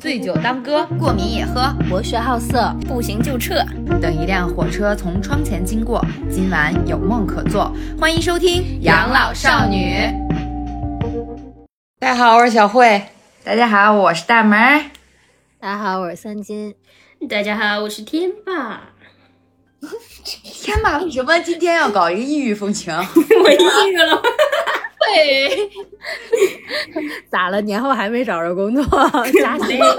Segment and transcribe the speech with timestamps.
[0.00, 3.54] 醉酒当歌，过敏也喝，博学好色，不行就撤。
[4.00, 7.72] 等一辆火车从窗前经过，今晚有梦可做。
[7.98, 9.94] 欢迎收听《养老少女》。
[11.98, 13.02] 大家好，我是小慧。
[13.44, 14.58] 大家好，我是大门。
[15.58, 16.74] 大家好，我是三金。
[17.28, 18.90] 大家好，我是天霸。
[20.44, 22.92] 天霸为什么今天要搞一个异域风情？
[22.94, 24.22] 我抑郁了。
[25.04, 25.70] 对，
[27.30, 27.60] 咋了？
[27.62, 28.84] 年后还没找着工作，
[29.40, 29.96] 加薪了？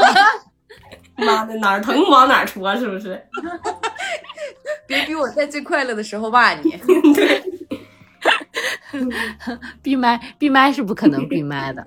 [1.17, 3.21] 妈的，哪儿疼往哪儿戳，是不是？
[4.87, 6.71] 别逼我在最快乐的时候骂你。
[7.13, 7.43] 对，
[9.81, 11.85] 闭麦，闭麦是不可能闭麦的。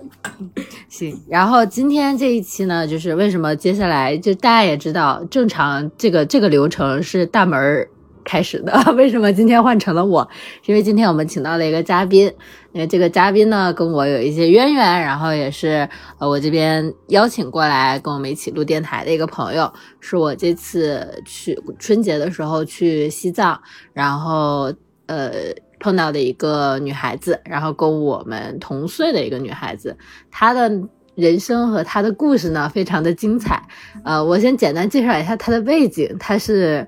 [0.87, 7.89] 行，然后今天这一期呢，就是为什么接下来就大家也知道，正常这个这个流程是大门儿
[8.27, 8.73] 开始的。
[8.97, 10.27] 为什么今天换成了我？
[10.61, 12.25] 是因为今天我们请到了一个嘉宾，
[12.73, 15.87] 因为这个嘉宾呢跟我有一些渊源，然后也是
[16.19, 23.57] 呃我这边邀请过来跟我们一起录电台的一个朋友，是我这次去春节的时候去西藏，
[23.93, 24.73] 然后
[25.05, 25.31] 呃
[25.79, 29.97] 碰到的一个女孩子，然后跟我们同岁的一个女孩子，
[30.29, 30.69] 她的。
[31.17, 33.59] 人生和她的故事呢，非常的精彩。
[34.03, 36.15] 呃，我先简单介绍一下她的背景。
[36.19, 36.87] 她是，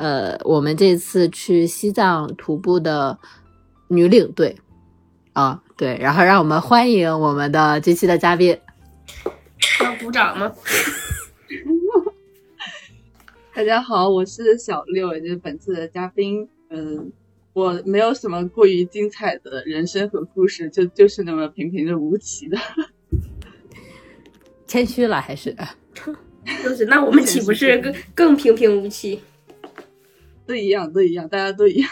[0.00, 3.18] 呃，我们这次去西藏徒步的
[3.88, 4.56] 女领队。
[5.34, 8.58] 啊，对，然后让我们欢迎我们的这期的嘉宾。
[9.82, 10.50] 要鼓掌吗？
[13.54, 16.48] 大家好，我是小六，也就是本次的嘉宾。
[16.70, 17.12] 嗯，
[17.52, 22.56] 我没有什么过于精彩的人生和故事，就就是那么平平的无奇的。
[24.66, 25.54] 谦虚了还是？
[26.64, 29.20] 就是，那我们岂不是更 更平平无奇？
[30.50, 31.88] 都一样，都一样，大家都一样。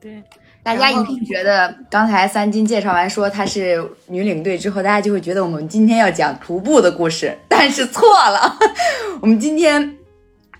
[0.00, 0.22] 对，
[0.62, 8.56] 大家一定觉得刚才三金介绍完说她是女领队之后，大家就会觉得我们今天要讲徒步的故事，但是错了。
[9.20, 9.96] 我们今天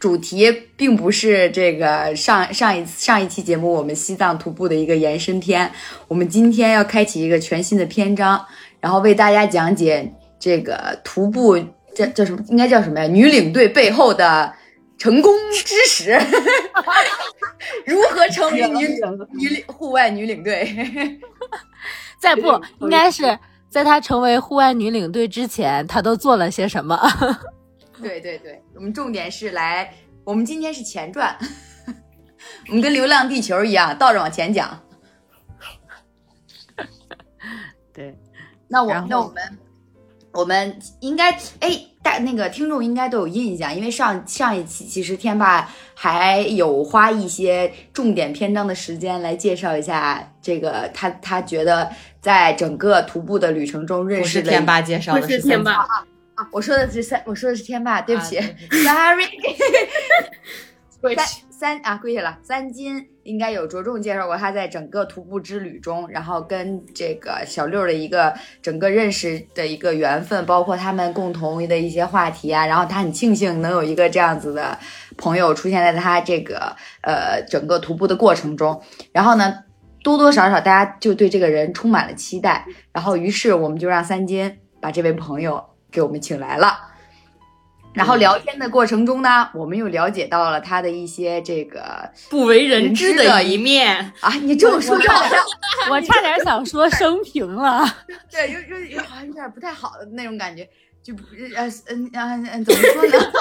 [0.01, 5.71] 主题并不是这个上上一上一期节目我们西藏徒步的一个延伸篇，
[6.09, 8.45] 我们今天要开启一个全新的篇章，
[8.81, 11.57] 然后为大家讲解这个徒步
[11.95, 12.45] 叫叫什么？
[12.49, 13.07] 应该叫什么呀？
[13.07, 14.53] 女领队背后的
[15.01, 16.13] 成功之时，
[17.87, 18.87] 如何成为女
[19.33, 21.19] 女领户外女领队？
[22.21, 22.49] 在不
[22.81, 23.39] 应该是
[23.71, 27.01] 在她成为户外女领队之前，她都做了些什么？
[28.03, 29.91] 对对对，我们重点是来，
[30.23, 31.35] 我们今天是前传，
[32.69, 34.79] 我们跟《流浪地球》一样，倒着往前讲。
[37.95, 38.15] 对，
[38.69, 39.59] 那我那我们
[40.33, 51.91] 我们应该哎，大那个听众应该都有印象，因为上上一期其实天霸还有花一些重点篇章的时间来介绍一下这个他他觉得
[52.21, 59.27] 在整个徒步的旅程中认不是识的天霸介绍不的，是天霸，啊，我说的是三，我说的是天霸，对不起、 啊 s o r r y
[61.03, 62.39] 跪三三啊，跪下了。
[62.43, 72.67] 三金应该有着重介绍过他在整个徒步之旅中，然后跟这个小六的一个整个认识的一个缘分，包括他们共同的一些话题啊。
[72.67, 74.77] 然后他很庆幸能有一个这样子的
[75.17, 78.83] 朋友出现在他这个呃整个徒步的过程中。
[79.13, 79.63] 然后呢，
[80.03, 82.67] 多多少少大家就对这个人充满了期待。
[82.93, 86.90] 然后于是我们就让三金把这位朋友给我们请来了。
[87.93, 94.13] 然后聊天的过程中呢，我们又了解到了他的一些这个不为人知的的一面。
[94.21, 95.45] 啊，你这么说就好像
[95.91, 97.85] 我差点想说生平了。
[98.31, 100.69] 对，有有有好像有点不太好的那种感觉，
[101.03, 101.23] 就不
[101.57, 103.19] 呃嗯嗯嗯，怎么说呢？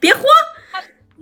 [0.00, 0.22] 别慌，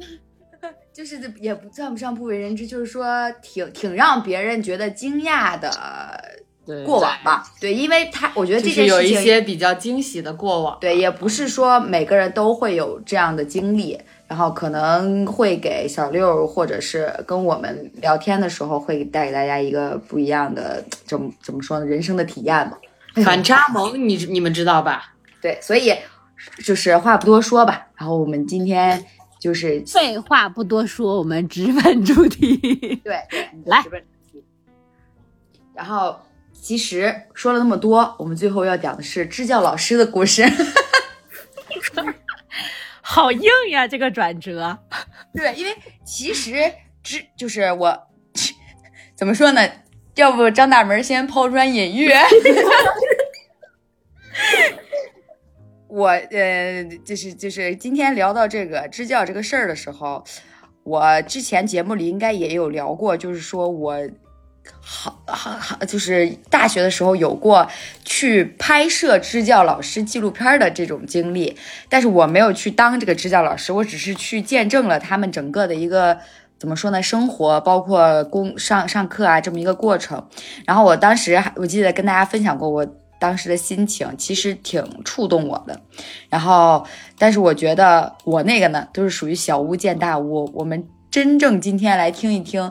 [0.94, 6.44] 就是也不算不上不为人知，就是说挺挺让别人觉得惊讶的对
[6.85, 7.45] 过往吧。
[7.61, 10.79] 对，因为他我觉得就是有这件事情一些比较惊喜的过往。
[10.81, 22.79] 对，也不是说每个人都会有这样的经历，然后可能会给小六或者是跟我们聊天的时候，会带给大家一个不一样的怎么怎么说呢，人生的体验吧。
[23.25, 25.15] 反差萌，你你们知道吧？
[25.41, 25.95] 对，所以
[26.65, 29.05] 就是话不多说吧，然后我们今天
[29.39, 32.57] 就是废话不多说，我们直奔主题。
[33.05, 34.45] 对对来直奔主题
[35.75, 36.17] 然后
[36.65, 40.43] 其实说了那么多，我们最后要讲的是支教老师的故事。
[43.03, 44.78] 好硬呀，这个转折。
[45.37, 45.77] 对，因为
[46.07, 46.72] 其实
[47.03, 48.07] 支就是我
[49.15, 49.61] 怎么说呢？
[50.15, 52.11] 要不张大门先抛砖引玉。
[55.87, 60.25] 我呃，就是就是今天聊到这个支教这个事儿的时候，
[60.83, 63.99] 我之前节目里应该也有聊过，就是说我
[64.81, 67.69] 好好好，就是大学的时候有过
[68.05, 71.57] 去拍摄支教老师纪录片的这种经历，
[71.89, 76.19] 但是我没有去当这个支教老师，我只是去见证了他们整个的一个
[76.59, 80.28] 怎么说呢，生活，包括公上上课啊这么一个过程。
[80.65, 82.87] 然后我当时还我记得跟大家分享过我
[83.19, 85.81] 当时的心情，其实挺触动我的。
[86.28, 86.87] 然后，
[87.19, 90.51] 但是我觉得我那个呢，都是属于小巫见大巫。
[90.55, 92.71] 我们真正今天来听一听。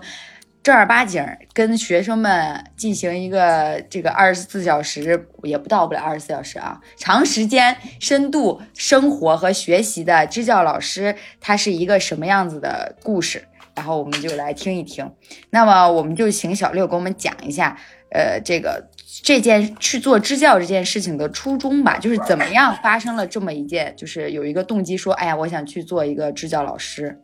[0.63, 1.21] 正儿八经
[1.53, 13.45] 跟学生们进行一个这个二十四小时也不到不了二十四小时啊，长时间深度生活和学习的支教老师，他是一个什么样子的故事？
[13.75, 15.11] 然后我们就来听一听。
[15.49, 17.77] 那么我们就请小六给我们讲一下，
[18.11, 18.87] 呃，这个
[19.21, 27.19] 这件去做支教这件事情的初衷吧，就是怎么样发生了这么一件，就是有一个动机说，哎呀，我想去做一个支教老师。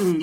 [0.00, 0.18] 嗯。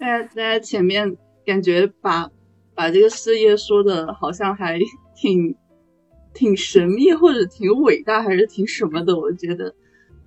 [0.00, 2.30] 大家大家前面感觉把
[2.74, 4.78] 把这个事业说的好像还
[5.14, 5.54] 挺
[6.32, 9.74] 挺神秘或者挺伟大还是挺什么的，我觉得，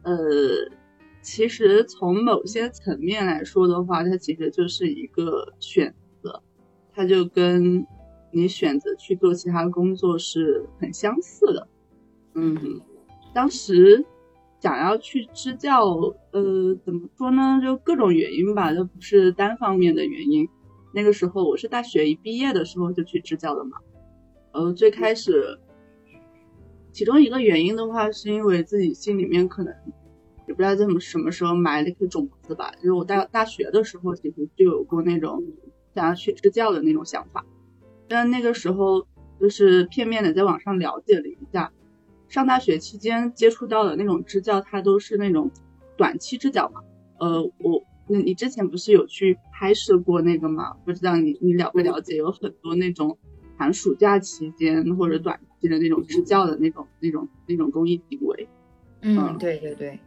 [0.04, 0.14] 呃，
[1.24, 6.44] 其实从某些层面来说的话，它其实就是一个选择，
[6.94, 7.88] 它就跟
[8.32, 11.68] 你选择去做其他工作是很相似的。
[12.36, 12.80] 嗯，
[13.34, 14.06] 当时。
[14.64, 15.84] 想要去支教，
[16.32, 17.60] 呃，怎么说呢？
[17.62, 20.48] 就各种原因吧，都不是单方面的原因。
[20.94, 23.72] 那个时候我是大学一毕业的时候就去支教的嘛。
[24.54, 25.60] 呃，最开始，
[26.94, 29.76] 其中一个原因的话，是因为自己心里面可能
[30.48, 32.72] 也不知道在什么什么时候埋了一颗种子吧。
[32.78, 35.44] 就是我大大学的时候，其实就有过那种
[35.94, 37.46] 想要去支教的那种想法，
[38.08, 39.06] 但那个时候
[39.42, 41.74] 就是片面的在网上了解了一下。
[42.34, 45.52] 上大学期间接触到的那种支教，它都是那种
[45.96, 46.82] 短期支教嘛。
[47.20, 50.74] 呃，我那你之前不是有去拍摄过那个吗？
[50.84, 52.16] 不知道你你了不了解？
[52.16, 53.20] 有很多那种
[53.56, 58.50] 寒暑假期间或者短期的那种支教的那种那种那种公益行为。
[59.02, 60.00] 嗯，对对对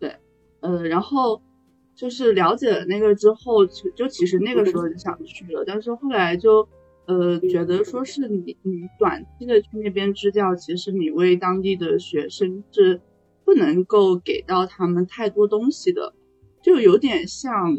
[0.00, 0.16] 对。
[0.60, 1.42] 呃，然后
[1.94, 6.66] 就是了解了那个之后，就就其实那个时候就想去了，但是后来就。
[7.08, 13.00] 呃，觉得说是你你短期的去那边支教，其实你为当地的学生是
[13.46, 16.12] 不能够给到他们太多东西的，
[16.62, 17.78] 就有点像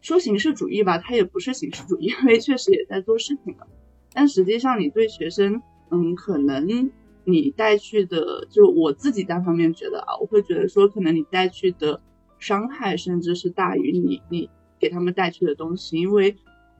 [0.00, 3.66] 说形式主义吧，它也不是形式主义，因为确实也在做事情的，
[4.12, 6.92] 但实际上你对学生，嗯，可能
[7.24, 12.00] 你带去的，就我自己单方面觉得啊，我会觉得说，可能你带去的
[12.38, 14.48] 伤害甚至是大于你你
[14.78, 16.36] 给他们带去的东西，因为。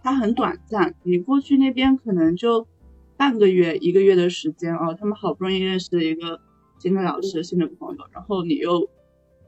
[0.09, 2.67] 它很短暂，你过去那边可能就
[3.19, 4.97] 半个月、一个月的时间哦。
[4.99, 6.41] 他们好不容易认识了一个
[6.79, 8.89] 新的老师、新的朋友，然后你又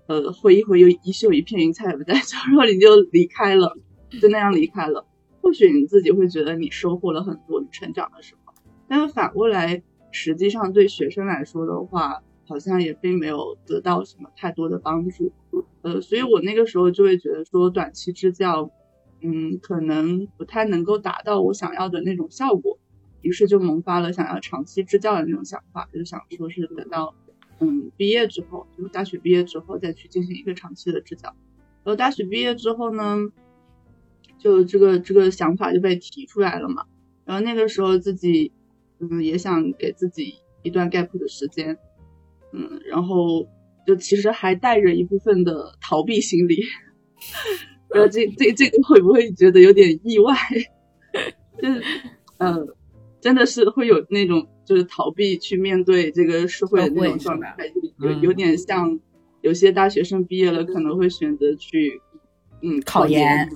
[0.07, 3.75] 呃挥一挥，又衣袖一片云彩也不在，然后你就离开了，
[4.21, 5.07] 就那样离开了。
[5.41, 8.53] 或许你自己会觉得你收获了很多，你成长了什么，
[8.87, 15.33] 但是反过来，实际上对学生来说的话，好像也并没有得到什么太多的帮助。
[15.81, 18.71] 呃，所以我那个时候就会觉得说，短期支教。
[19.23, 22.79] 嗯，可能不太能够达到我想要的那种效果，
[23.21, 27.15] 于是就萌发了想要长期支教的那种想法，就想说是等到
[27.59, 31.35] 嗯毕业之后，就是大学毕业之后再去进行一个长期的支教。
[31.85, 33.19] 然后大学毕业之后呢，
[34.39, 36.87] 就这个这个想法就被提出来了嘛。
[37.25, 38.53] 然后那个时候自己
[38.99, 41.77] 嗯也想给自己一段 gap 的时间，
[42.53, 43.47] 嗯，然后
[43.87, 46.63] 就其实还带着一部分的逃避心理。
[47.93, 50.35] 呃，这这这个会不会觉得有点意外？
[51.61, 51.83] 就是，
[52.39, 52.67] 呃，
[53.21, 57.55] 真的是会有那种就是逃避去面对这个社会的那种状态，
[57.99, 58.99] 有有点像
[59.41, 62.01] 有些大学生毕业了可能会选择去，
[62.63, 63.49] 嗯，考研。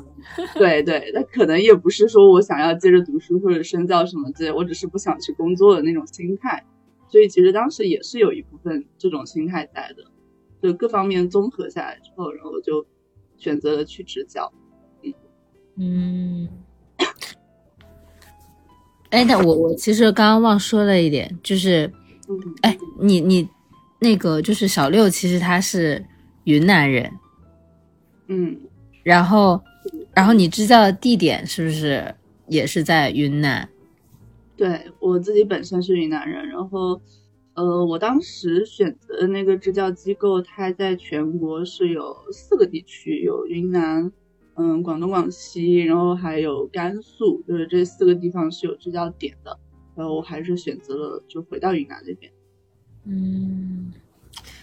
[0.55, 6.65] 对对，那可能也不是说我想要接着读书或者深造什么之类，我只是不想去工作的那种心态。
[7.09, 10.05] 所以其实当时也是有一部分这种心态在的，
[10.61, 12.85] 就各方面综合下来之后，然后就。
[13.45, 14.51] 选择了去支教，
[15.77, 16.49] 嗯，
[19.11, 21.93] 哎，那我我其实刚刚忘说了一点，就是，
[22.63, 23.47] 哎，你你
[23.99, 26.03] 那个就是小六，其实他是
[26.45, 27.13] 云南人，
[28.29, 28.59] 嗯，
[29.03, 29.63] 然后
[30.15, 32.15] 然后你支教的地点是不是
[32.49, 33.69] 也是在云南？
[34.57, 36.99] 对我自己本身是云南人，然后。
[37.55, 44.13] 呃，我当时选择的那个支教机构，它在全国是有四个地区，有云南，
[44.57, 49.59] 嗯，广东、广西，然后还有甘肃，就是这四个地方是有支教点的。
[49.97, 52.33] 然后我还是选择了就回到云南这边。
[53.05, 53.93] 嗯，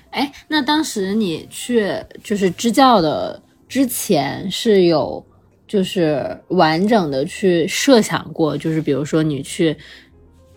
[0.10, 1.88] 哎，那当时你去
[2.22, 5.26] 就是支教的之前是有
[5.66, 9.78] 就是完整的去设想过，就是比如说你去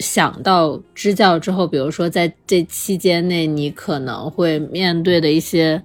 [0.04, 5.82] 想到支教之后，比如说在这期间内你可能会面对的一些。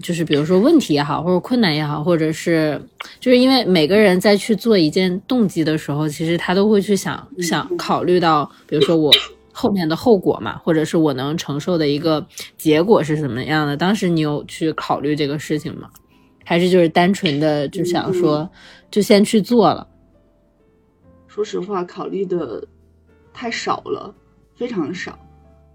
[0.00, 2.80] 就是比如说问题也好，或者困难也好，或者是
[3.18, 9.12] 就是因为每个人在去做一件动机的时候，其实他都会去想想考虑到，比如说我
[9.52, 12.24] 后面的后果嘛，或者是我能承受的一个
[12.56, 13.76] 结果是什么样的。
[13.76, 15.90] 当时你有去考虑这个事情吗？
[16.44, 18.48] 还是就是单纯的就想说
[18.92, 19.88] 就先去做了？
[21.26, 22.62] 说实话，考虑的
[23.40, 24.12] 太少了，
[24.56, 25.16] 非常少。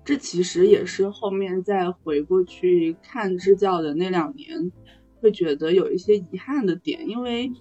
[0.03, 4.69] 这其实也是后面再回过去看支教的那两年，
[5.21, 7.53] 会觉得有一些遗憾的点，因为，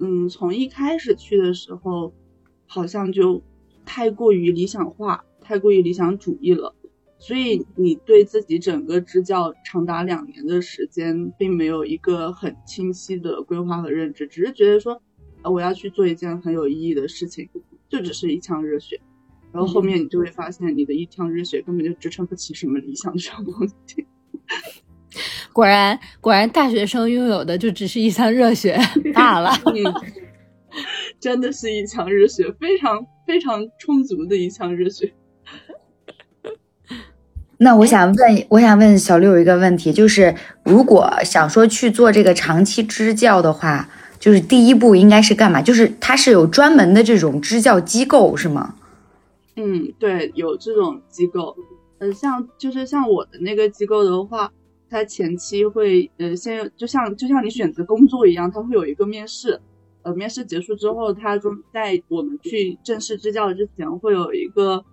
[0.00, 2.12] 嗯，从一开始去的时候，
[2.66, 3.44] 好像就
[3.86, 6.74] 太过于理想化，太过于理想主义了，
[7.20, 15.00] 所以你对自己整个支教长达两年的时间，并没有一个很清晰的规划和认知，只是觉得说，
[15.42, 17.48] 呃，我要去做一件很有意义的事情，
[17.88, 19.00] 就只是一腔热血。
[19.54, 24.04] 然后后面你就会发现，你的一腔热血根本就支撑不起什么理想这种东西。
[25.52, 28.76] 果然，果然，大学生拥有的就只是一腔热血
[29.14, 29.52] 罢了。
[31.20, 35.14] 真的是一腔热血，非常非常充足的一腔热血。
[37.58, 40.34] 那我想问，我想问小六一个问题，就是
[40.64, 45.62] 如果想说去做这个长期支教的话，就是第一步应该是干嘛？
[45.62, 48.74] 就是它是有专门的这种支教机构是吗？
[49.56, 51.56] 嗯，对，有这种机构，
[51.98, 54.52] 呃，像就是像我的那个机构的话，
[54.90, 59.60] 它前期会呃先就像就像你选择工作一样，它会有一个面试，
[60.02, 64.84] 呃，面试结束之后，它中在我们去正式支教之前，会有一个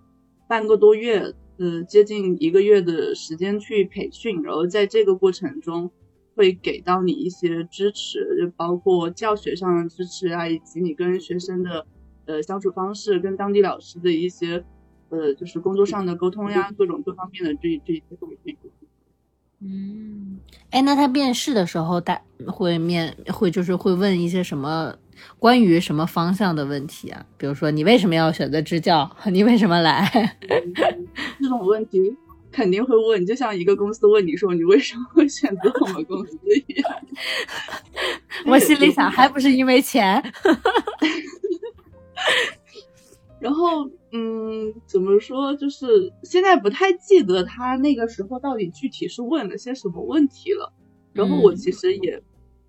[0.47, 5.89] 半个多月，呃，接近一个月的时间去培训，然后在这个过程中
[6.35, 11.87] 会给到你一些支持，就包括教学上的支持啊，以及你跟学生的。
[12.25, 14.63] 呃，相处方式跟当地老师的一些，
[15.09, 18.57] 呃，就是工作上的沟通呀，各种各方面的这这一些东西。
[19.63, 20.39] 嗯，
[20.71, 24.95] 哎，那他面试的时候，大会面会就是会问一些什么
[25.37, 27.23] 关于什么方向的问题啊？
[27.37, 29.07] 比如说，你为什么要选择支教？
[29.31, 30.35] 你为什么来？
[31.39, 31.99] 这种问题
[32.51, 36.91] 肯定会问，就像一个公司问你说你为什么会选择我们公司一样。
[38.47, 40.19] 我心里想，还不是因为钱。
[43.39, 45.55] 然后，嗯，怎么说？
[45.55, 50.71] 就是现在不太记得他那个时候到底具体是问了些什么问题了。
[51.13, 52.21] 然后我其实也，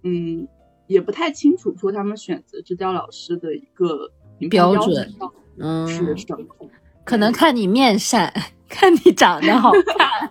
[0.02, 0.48] 嗯，
[0.86, 4.10] 也不太清楚说他们选择支教老师的一个
[4.50, 5.14] 标准，
[5.58, 6.68] 嗯，是什么？
[7.04, 8.32] 可能看你面善，
[8.68, 9.70] 看你长得好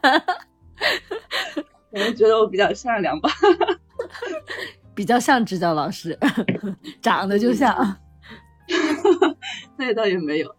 [0.02, 0.20] 看，
[1.92, 3.30] 可能觉得我比较善良吧，
[4.96, 6.18] 比较像支教老师，
[7.00, 7.96] 长得就像。
[9.78, 10.56] 那倒也没有。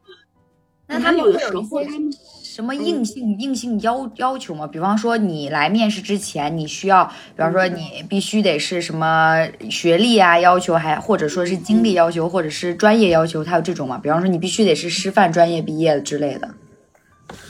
[0.87, 4.67] 那他们会有一些什么硬性硬性要要求吗？
[4.67, 13.97] 比方说你来面试之前，你需要，比方说你必须得是什么学历啊要求，还或者说是经历要求，或者是专业要求，他有这种吗？
[13.97, 16.55] 比方说你必须得是师范专业毕业之类的。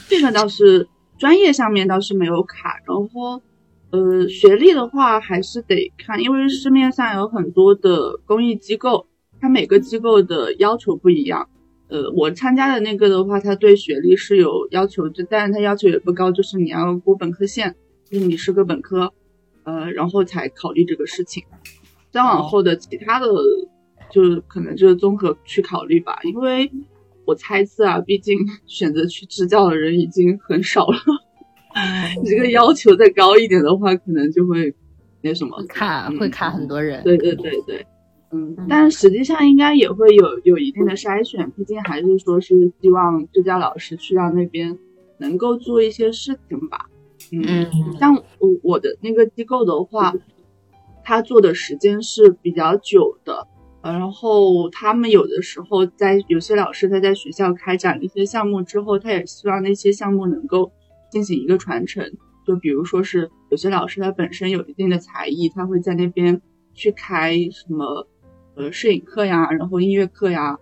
[0.07, 3.41] 这个倒是专业上面倒是没有卡，然后
[3.89, 9.07] 呃学历的话还是得看，因为市面上有很多的公益机构。
[9.43, 11.49] 它每个机构的要求不一样，
[11.89, 17.75] 呃，我参加的那个的话，它对学历是有要求，就但是它要求也不高，就是你要过本科线，
[18.09, 19.11] 就是你是个本科，
[19.65, 21.43] 呃，然后才考虑这个事情。
[22.09, 23.27] 再往后的其他的，
[24.09, 26.71] 就可能就是综合去考虑吧，因为
[27.25, 30.97] 我猜测啊，毕竟 选择去支教的人已经很少了，
[32.23, 34.73] 你这个要求再高一点的话，可能就会
[35.21, 37.03] 那什么卡，会卡很多人。
[37.03, 37.85] 对对对对。
[38.33, 44.79] 嗯，但实际上应该也会有有一定的筛选，毕竟还是说是希望支教老师去到那边
[45.19, 46.89] 能够做一些事情吧。
[47.31, 50.15] 嗯，像我我的那个机构的话，
[51.03, 53.47] 他做的时间是比较久的，
[53.83, 60.71] 然后他们有的时候在有些老师他在学校开展一些项目之后，他也希望那些项目能够
[61.11, 62.03] 进行一个传承。
[62.47, 66.41] 就比如说是有些老师他本身有一定的才艺，他会在那边
[66.73, 68.07] 去开什么。
[68.55, 70.59] 呃，摄影课呀，然后音乐课呀，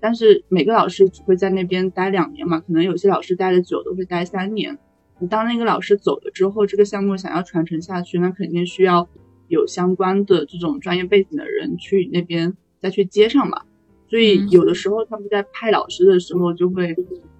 [0.00, 4.78] 但是每个老师只会在那边待两年嘛，可能有些老师待的久都会待三年。
[5.18, 9.08] 你当那个老师走了之后，这个项目想要传承下去，那肯定需要
[9.48, 13.62] 有相关的这种专业背景的人去那边再去接上嘛。
[14.08, 16.94] 所以有的时候他们在派老师的时候，就会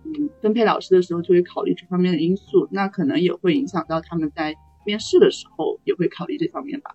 [0.04, 6.94] 嗯分配老师的时候就会考虑这方面的因素，那可能也会影响到他们在面试的时候也会考虑这方面吧。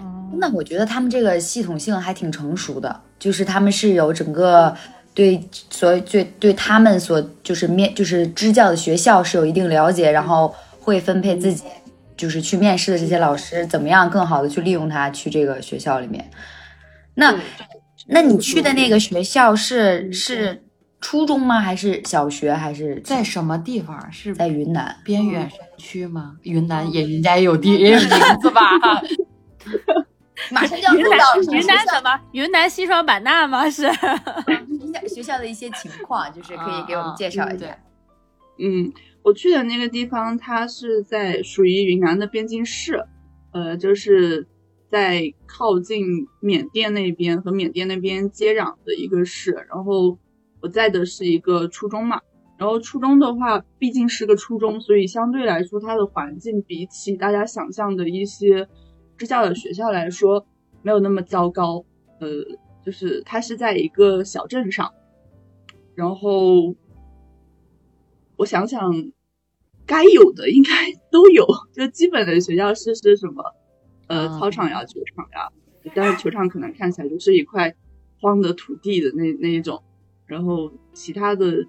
[0.00, 0.30] 哦。
[0.34, 4.74] 那我觉得他们这个系统性还挺成熟的，就是他们是有整个
[5.14, 11.64] 对所对对他们所就是面就是支教的学校是有一定了解，然后会分配自己
[12.16, 16.30] 就是去面试的这些老师怎么样更好的去利用他去这个学校里面。
[17.14, 17.34] 那
[18.06, 20.62] 那你去的那个学校是是
[21.00, 21.60] 初中吗？
[21.60, 22.52] 还是小学？
[22.52, 24.10] 还是在什么地方？
[24.12, 24.96] 是在云南？
[25.04, 26.36] 边远山区吗？
[26.42, 28.08] 云南也人家也有地也有名
[28.40, 28.60] 字吧？
[30.50, 32.20] 马上就要到云南怎么？
[32.32, 33.68] 云南西双版纳吗？
[33.68, 33.82] 是？
[33.92, 37.78] 学校学校的一些情况，就是可以给我们介绍一下。
[38.58, 43.04] 嗯，我去的那个地方，它是在属于云南的边境市，
[43.52, 44.48] 呃，就是
[44.88, 49.52] 在靠近缅甸那边和缅甸那边接壤的一个市。
[49.68, 50.18] 然后
[50.62, 52.20] 我在的是一个初中嘛，
[52.58, 58.68] 然后初中的话，毕竟是个初中，所以相对来说，它的环境比起大家想象的一些
[59.20, 60.46] 支教的学校来说，
[60.80, 61.84] 没有那么糟糕。
[62.20, 62.28] 呃，
[62.82, 64.92] 就是它是在一个小镇上，
[65.94, 66.74] 然后。
[68.36, 68.90] 我想想，
[69.84, 70.70] 该有的应该
[71.10, 73.44] 都有，就基本的学校设施什么，
[74.06, 75.50] 呃，操场呀、球场呀，
[75.94, 77.74] 但是球场可能看起来就是一块
[78.18, 79.82] 荒的土地的那那一种，
[80.24, 81.66] 然后其他的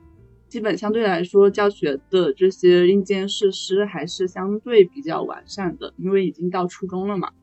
[0.48, 7.34] 基本相对来说教学的这些硬件设施还是相对比较完善的，因为已经到初中了嘛。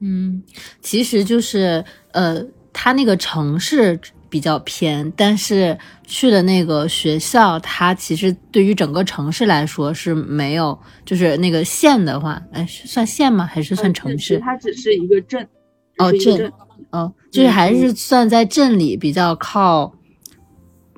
[0.00, 0.42] 嗯，
[0.80, 4.00] 其实就是呃，他那个城市。
[4.30, 13.46] 比较偏，但是去的那个学校，它其实对于整个城市来说是没有，就是那个县的话，哎，算县吗？
[13.46, 14.38] 还是算城市？
[14.40, 15.48] 它只是一个镇。
[15.96, 16.52] 哦，镇，
[16.90, 19.94] 哦，就是还是算在镇里比较靠，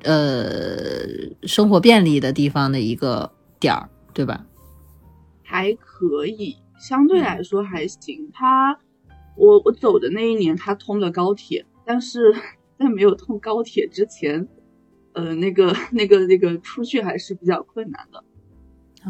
[0.03, 1.07] 呃，
[1.43, 3.31] 生活便利的地方的一个
[3.61, 4.45] 点儿，对吧？
[5.41, 8.29] 还可以，相对来说还行。
[8.33, 8.77] 它，
[9.41, 12.33] 我我走的那一年，它通了高铁，但是。
[12.81, 14.47] 在没有通高铁之前，
[15.13, 18.23] 呃，那个、那个、那个出去还是比较困难的。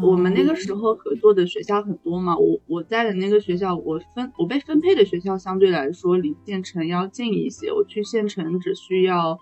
[0.02, 9.38] 我们那个时候合作的学校很多嘛，我我在的那个学校，我分我被分配的学校相对来说离县城要近一些，我去县城只需要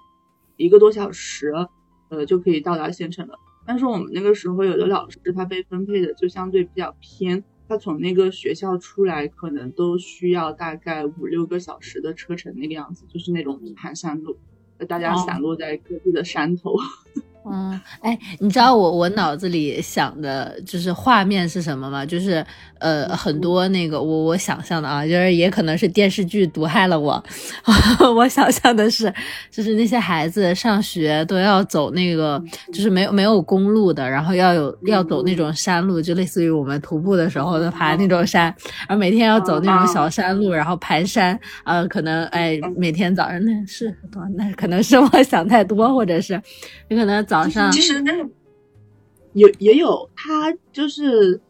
[0.57, 1.53] 一个多小时，
[2.11, 3.35] 呃，就可以到达县城了。
[3.67, 7.43] 但是我们那个时候有的老师他被分配的就相对比较偏。
[7.71, 14.37] 他从那个学校出来，可能都需要大概五六个小时的车程，那个样子，就是那种盘山路，
[14.89, 16.75] 大家散落在各自的山头。
[17.51, 22.05] 嗯，哎，你知道我我脑子里想的就是画面是什么吗？
[22.05, 22.45] 就是
[22.79, 27.23] 呃，很多那个我我想象的啊，就是也可能是电视剧毒害了我。
[28.15, 29.13] 我想象的是，
[29.51, 32.43] 就是那些孩子上学都要走那个，
[32.75, 38.55] 就是没有没有公路的，然后要有要走那种山路，就类似于我们徒步的时候的爬那种山，
[38.87, 41.39] 然后每天要走那种小山路，然后盘山。
[41.65, 43.97] 呃，可能哎，每天早上那是，
[44.37, 46.35] 那可能是我想太多，或者是
[46.89, 47.25] 有可能。
[47.31, 48.29] 早上其实那
[49.35, 51.41] 也也有，他就是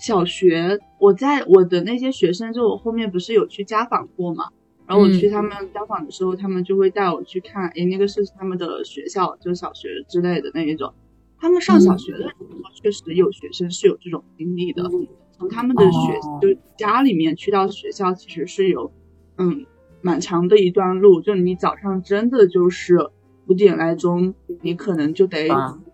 [0.00, 4.46] 小学，我在我的那些学生，就我后面不是有去家访过嘛，
[4.84, 10.92] 然后我去他们家访的时候，他们就会带我去看，哎，那个是他们的学校，就是小学之类的那一种。
[11.38, 14.82] 他们上小学的时候，确实有学生是有这种经历的，
[15.38, 18.90] 从他们的学就家里面去到学校，其实是有
[19.36, 19.64] 嗯
[20.00, 23.10] 蛮长的一段路，就你早上真的就是。
[23.48, 24.32] 五点来钟，
[24.62, 25.48] 你可能就得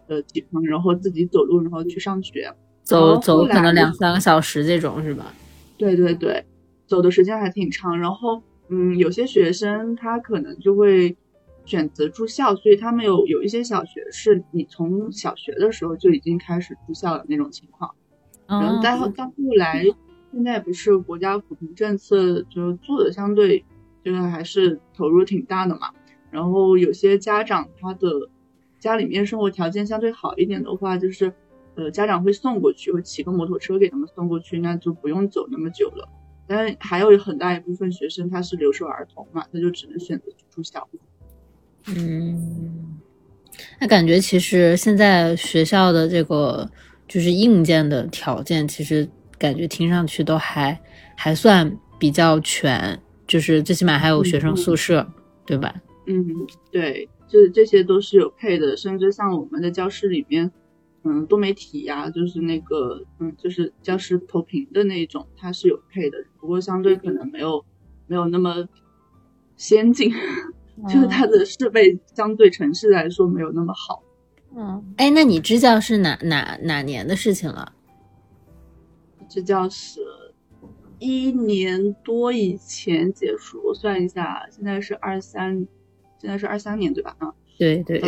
[0.07, 2.53] 呃起床，然后自己走路，然后去上学。
[2.83, 5.33] 走走可能两三个小时这种是吧？
[5.79, 6.45] 对对对，
[6.87, 7.99] 走的时间还挺长。
[7.99, 11.17] 然后嗯，有些学生他可能就会
[11.65, 17.95] 选择住校，所以他们有有一些小学是你从小学的时候就已经开始住校的那种情况。
[18.47, 19.83] 然后到到后来，
[20.31, 23.65] 现在不是国家扶贫政策就做的相对
[24.05, 25.89] 就是还是投入挺大的嘛。
[26.35, 28.09] 然后有些家长他的
[28.81, 31.33] 家里面生活条件相对好一点的话，就是
[31.77, 36.09] 呃家长会送过去，会骑个摩托车给他们送过去，那就不用走那么久了。
[36.49, 40.89] 但是还有很大一部分学生他是留守儿童嘛，他就只能选择住校。
[41.87, 42.99] 嗯，
[43.81, 46.69] 那感觉其实现在学校的这个
[47.07, 50.79] 就是硬件的条件，其实感觉听上去都还
[51.15, 55.07] 还算比较全，就是最起码还有学生宿舍，
[55.47, 55.75] 对吧？
[56.07, 60.51] 嗯，对，这这些都是有配的，甚至像我们的教室里面，
[61.03, 67.65] 嗯，多媒体呀，就是那个，嗯，就是教室投屏的那种，它是有配的，不过相对可能没有
[68.07, 68.69] 没有那么
[69.57, 70.13] 先进，
[70.89, 74.03] 就是它的设备相对城市来说没有那么好。
[74.57, 77.73] 嗯，哎，那你支教是哪哪哪年的事情了？
[79.29, 80.01] 支教是
[81.01, 85.67] 一年多以前结束，我算一下，现在是二三，
[86.25, 87.15] 现在是二三年对吧？
[87.19, 88.01] 啊，对对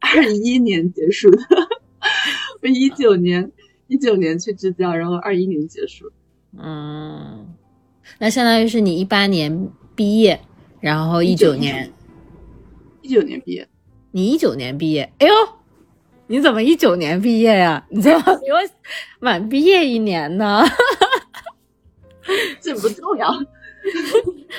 [0.00, 1.38] 二一年结束的，
[2.60, 3.52] 我一九年
[3.86, 6.10] 一九年去支教，然后二一年结束。
[6.58, 7.54] 嗯，
[8.18, 10.40] 那相当于是你一八年毕业，
[10.80, 11.92] 然后一九年，
[13.00, 13.68] 一九年毕业，
[14.10, 15.32] 你一九年毕业，哎呦，
[16.26, 17.86] 你怎么一九年毕业呀？
[17.90, 18.58] 你怎么 比我
[19.20, 20.64] 晚毕业一年呢？
[22.60, 23.32] 这不重要。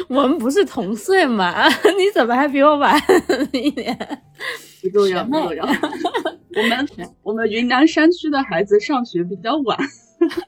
[0.08, 1.68] 我们不是同岁吗？
[1.98, 3.00] 你怎么还比我晚
[3.54, 3.98] 一年？
[4.82, 5.66] 不重要，不重要。
[5.66, 6.88] 我们
[7.24, 9.78] 我们云南山区的孩子上学比较晚，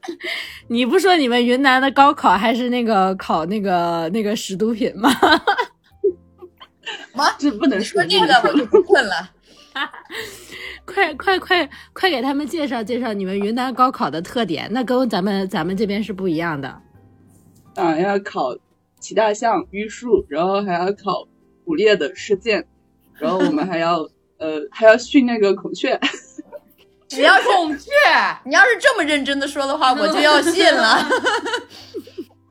[0.69, 5.09] 你不说你们云南的高考还是那个考那个那个食毒品吗？
[7.37, 9.31] 这不能说说这个我就不困了。
[10.85, 16.81] 快快快快给他们介绍介绍你们云南高考的特点，那跟咱们咱们这边是不一样的。
[17.75, 18.55] 啊，要考
[19.07, 21.29] 骑大象、榆树，然后还要考
[21.63, 22.67] 捕猎的射箭，
[23.13, 23.99] 然后我们还要
[24.37, 25.97] 呃还要训那个孔雀。
[27.07, 27.89] 只要是孔雀，
[28.43, 31.07] 你要是这么认真的说的话，我就要信了。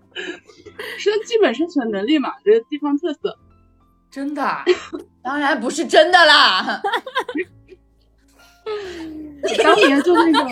[0.97, 3.39] 是基本生存能力嘛，这是地方特色。
[4.11, 4.43] 真的？
[5.23, 6.81] 当然不是真的啦。
[9.63, 10.51] 当年就那个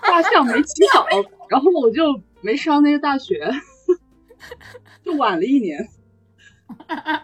[0.00, 1.06] 大象没骑好，
[1.50, 3.52] 然后我就没上那个大学，
[5.04, 5.88] 就晚了一年。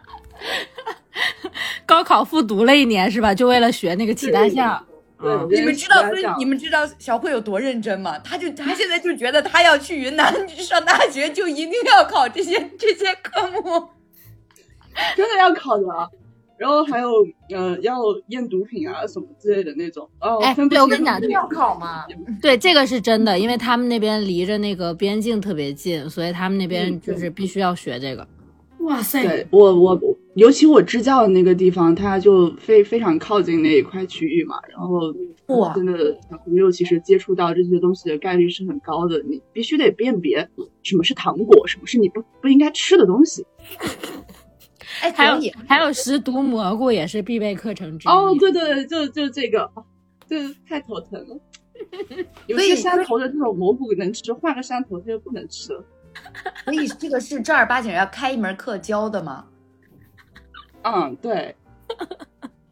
[1.86, 3.34] 高考复读了一年是吧？
[3.34, 4.84] 就为了学那个骑大象。
[5.20, 8.18] 对，嗯你们知道，所以你们知道小慧有多认真吗？
[8.20, 13.88] 他就他现在就觉得他要去云南上大学，就一定要考这些这些科目。
[15.16, 16.08] 真的要考的啊。
[16.58, 17.08] 然后还有
[17.54, 20.08] 呃要验毒品啊什么之类的那种。
[20.20, 22.04] 哦，哎对我跟你讲楚要考吗？
[22.42, 28.26] 对，这个是真的，因为他们那边离着那个边境特别近，所以他们那边嗯就是必须要学这个。
[28.80, 30.00] 哇塞，对我我
[30.34, 35.14] 尤其我支教的那个地方，它就非非常靠近那一块区域嘛，然后
[35.48, 40.48] 哇真的小朋友其实接触到这些东西的概率是很高的，你必须得辨别
[40.82, 43.44] 什么是糖果，什么是你不不应该吃的东西。
[45.00, 48.10] 哎，还有还有食毒蘑菇也是必备课程之一。
[48.10, 49.70] 哦，对对对，就就这个，
[50.28, 50.36] 这
[50.68, 51.38] 太头疼了。
[52.46, 55.84] 有所以些山头的这种蘑菇能吃，换个山头它就不能吃了。
[56.64, 59.44] 所以这个是正儿八经要开一门课教的吗？
[60.82, 61.54] 嗯，对，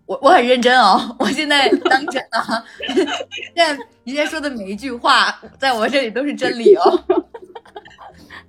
[0.07, 2.65] 我我很认真哦，我现在当真啊！
[3.55, 7.05] 现在你现在说的每一句话，在我这里都是真理哦，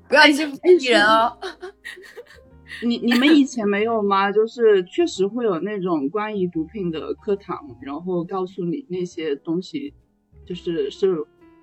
[0.07, 1.37] 不要欺负艺人哦。
[2.81, 4.31] 你你们以前没有吗？
[4.31, 9.93] 就是确实会有那种关于毒品的课堂，然后告诉你那些东西，
[10.45, 11.15] 就是是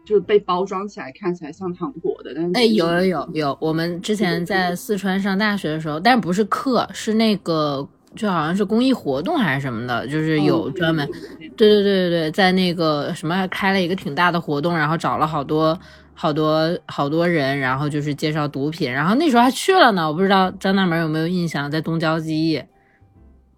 [0.04, 11.08] 就是被包装起来，看起来像糖果的，但是哎，有有有有，我们之前在四川上大学的时候，但不是课，是那个就好像是公益活动还是什么的，就是有专门，
[11.56, 15.78] 对对对对对，在那个什么还开了一个挺大的活动，然后找了好多
[16.14, 22.62] 好多好多人，然后就是介绍毒品，然后那时候还去了呢，我不知道张大门有没有印象，在东郊记忆，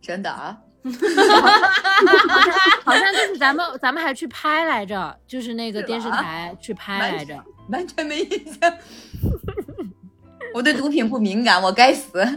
[0.01, 0.59] 真的啊？
[2.85, 7.43] 好像就是咱们咱们还去拍来着，就是那个电视台去拍来着。
[7.69, 8.73] 完全没印象。
[10.55, 12.21] 我对毒品不敏感，我该死。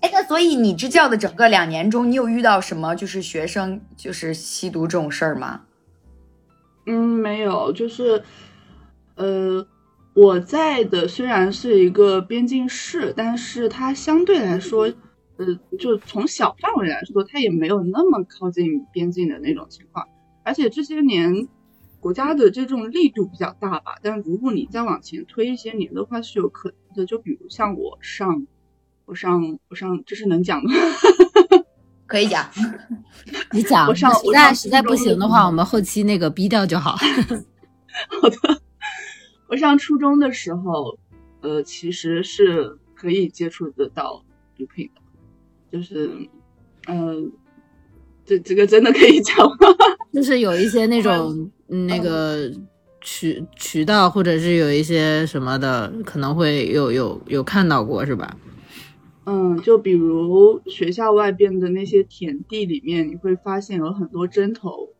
[0.00, 5.62] 哎，那所以你支教的整个两年中，你有遇到什么就是学生就是吸毒这种事儿吗？
[6.86, 8.22] 嗯，没有，就是，
[9.16, 9.66] 呃，
[10.14, 14.84] 我在的虽然是一个边境市，但是它相对来说，
[15.36, 15.46] 呃，
[15.80, 20.06] 就从小范围来说，它也没有那么靠近边境的那种情况。
[20.44, 21.48] 而且这些年，
[21.98, 23.96] 国家的这种力度比较大吧。
[24.00, 27.04] 但如果你再往前推一些年的话，是有可能的。
[27.04, 28.46] 就比如像我上，
[29.06, 30.74] 我上，我上，这是能讲的吗？
[32.06, 32.48] 可以讲。
[33.52, 36.96] 你讲，我上实在实在不行的话，我们后期那个逼掉就好。
[38.20, 38.60] 好的
[39.48, 40.98] 我上初中的时候，
[41.40, 44.22] 呃，其实是可以接触得到
[44.56, 46.10] 毒品的，就是，
[46.88, 47.32] 嗯、
[48.24, 49.56] 这这个真的可以讲吗？
[50.12, 52.50] 就是有一些那种嗯那个
[53.00, 58.36] 渠渠道，或者是有一些什么的，可能会有有有看到过，是吧？
[59.26, 64.90] 嗯，就比如学校外边的那些田地里面，你会发现有很多针头，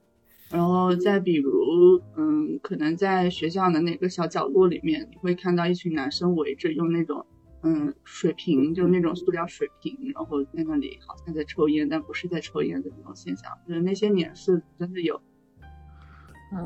[0.50, 7.24] 然后再比如，嗯，可能在学校的哪个小角落里面，你会看到一群男生围着用那种，
[7.62, 15.20] 嗯，水瓶，就那种塑料水瓶，然后在那里好像在抽烟，但不是在抽烟的那种现象，就是那些年是真的有。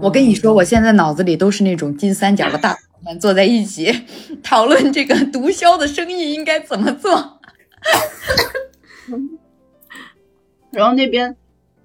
[0.01, 3.91] 我跟你说，我现在脑子里都是那种金三角的大佬们坐在一起
[4.43, 7.40] 讨论这个毒枭的生意应该怎么做。
[10.73, 11.37] 然后那边，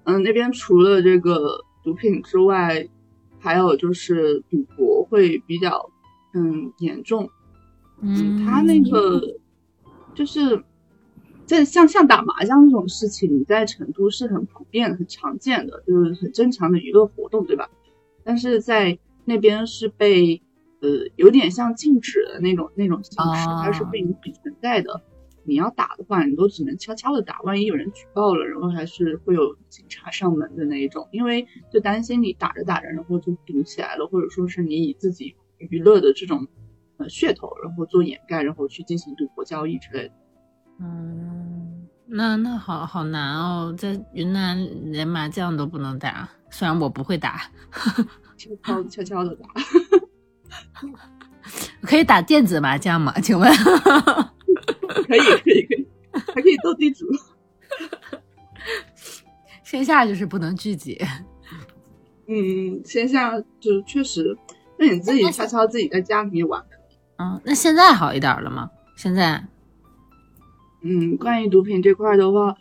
[0.04, 2.88] 嗯，那边除了这个毒品之外，
[3.40, 5.90] 还有就是赌博会比较，
[6.34, 7.28] 嗯，严重。
[8.00, 9.20] 嗯，他那个
[10.14, 10.62] 就是
[11.46, 17.68] 在像像打麻将这种事情，在成都是很普遍、很常见的，就是很正常的娱乐活动，对吧？
[18.22, 20.40] 但是在那边是被
[20.80, 25.02] 呃有点像禁止的那种那种形式，它是不允许存在的。
[25.46, 36.46] 你要打的话，你都只能悄悄的打，万一有人举报了，然后还是会有警察上门的那一种，因为就担心你打着打着，然后就堵起来了，或者说是你以自己娱乐的这种
[36.98, 40.14] 呃噱头，然后做掩盖，然后去进行赌博交易之类的。
[40.80, 44.58] 嗯，那那好好难哦，在云南
[44.92, 47.42] 连麻将都不能打，虽然我不会打，
[48.36, 49.48] 悄悄悄悄的打，
[51.82, 53.12] 可以打电子麻将吗？
[53.20, 53.50] 请问？
[55.02, 55.86] 可以可以可以，
[56.34, 57.06] 还可以斗地主。
[59.62, 61.00] 线下就是不能聚集。
[62.28, 64.36] 嗯，线下就确实，
[64.78, 66.64] 那你自己悄悄自己在家里面玩。
[67.18, 68.70] 嗯，那现在好一点了吗？
[68.96, 69.44] 现在？
[70.82, 72.54] 嗯，关于毒品这块的话，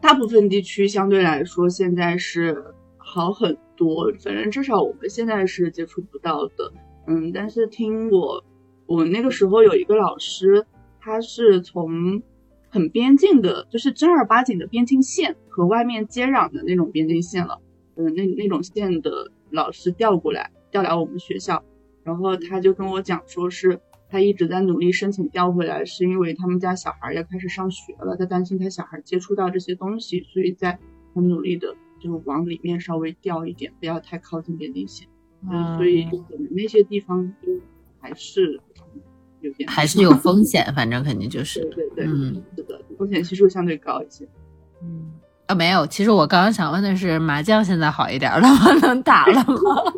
[0.00, 6.72] 大部分地区相对来说现在是好很多，反正至少我们现在是接触不到的。
[7.06, 8.44] 嗯，但是听我，
[8.86, 10.66] 我那个时候有一个老师。
[11.04, 12.22] 他是从
[12.70, 17.60] 很边境的，就是正儿八经的边境线和外面接壤的那种边境线了，
[17.96, 21.64] 嗯，那那种线的老师调过来，调来我们学校，
[22.04, 30.78] 然后他就跟我讲说，是他一直在努力申请调回来，是因为他们家小孩要开始上学了，他担心他小孩接触到这些东西，所以在
[31.16, 35.08] 很努力的就往里面稍微调一点，不要太靠近边境线，
[35.50, 37.34] 嗯，所以可能那些地方
[37.98, 38.60] 还是。
[39.66, 44.26] 还是有风险，反正肯定就是，对对对，嗯，是的，风险系数相对高一些。
[44.82, 45.10] 嗯，
[45.46, 48.72] 啊，没有，其实我刚刚想问的是，麻将现在好一点了吗？
[48.82, 49.92] 能打了吗？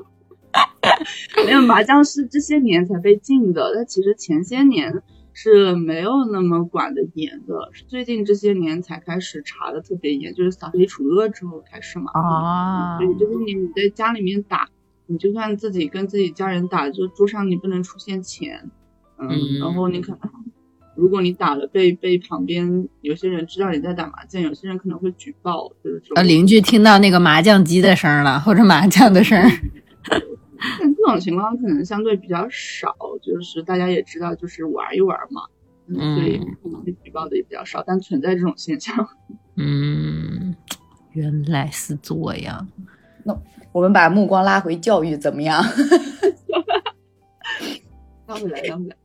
[1.45, 5.03] 没有，麻将是这些年才被禁的，但其实前些年
[5.33, 12.13] 是没有那么管的严的，是最近这些年才开始查的特别严，就是扫黑除恶之后开始嘛。
[12.15, 14.69] 啊，所以就是你你在家里面打，
[15.07, 18.71] 你就算自己跟自己家人打，就桌上你不能出现钱。
[19.19, 20.19] 嗯，然后你可能，
[20.97, 29.41] 如果你打了被被旁边有些人知道你在打麻将，有些人可能会举报，就是说，呃，邻居听到那个麻将机的声了，或者麻将的声。
[30.81, 35.43] 但这种情况可能相对比较少，就是大家也知道，就是玩一玩嘛，
[35.89, 39.09] 嗯，所以可能会举报的也比较少，但存在这种现象。
[39.57, 40.55] 嗯，
[41.13, 42.67] 原来是这样。
[43.25, 43.37] 那
[43.73, 45.63] 我们把目光拉回教育怎么样？
[48.27, 48.97] 拉回来，拉回来。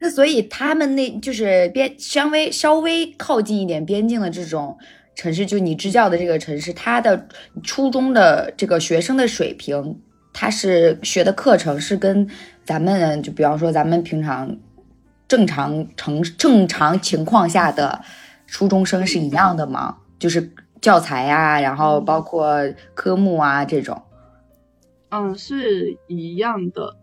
[0.00, 4.78] 那所以他们那就是边稍微稍微靠近一点边境的这种
[5.16, 7.28] 城市，就你支教的这个城市，它的
[7.64, 10.00] 初中的这个学生的水平，
[10.32, 12.28] 他是学的课程是跟
[12.64, 14.56] 咱们就比方说咱们平常
[15.26, 18.00] 正常成正常情况下的
[18.46, 19.96] 初中生是一样的吗？
[20.20, 22.56] 就是教材呀，然后包括
[22.94, 24.00] 科目啊这种。
[25.08, 26.94] 嗯，是一样的。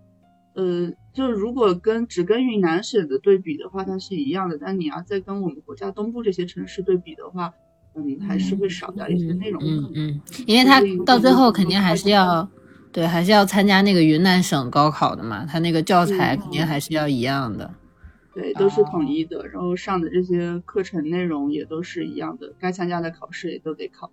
[0.53, 0.93] 呃。
[1.15, 4.57] 就是如果跟只跟云南省的对比的话，它是一样的。
[4.59, 7.53] 但你要再跟我们国家东部这些城市对比的话，
[7.95, 9.63] 嗯，还是会少掉一些内容。
[9.63, 12.47] 嗯嗯，因为他到最后肯定还是要，
[12.91, 15.45] 对，还是要参加那个云南省高考的嘛。
[15.45, 17.73] 他那个教材肯定还是要一样的。
[18.33, 24.11] 对，都是统一的，然后上的这些课程内容也都是一样的，该参加的考试也都得考。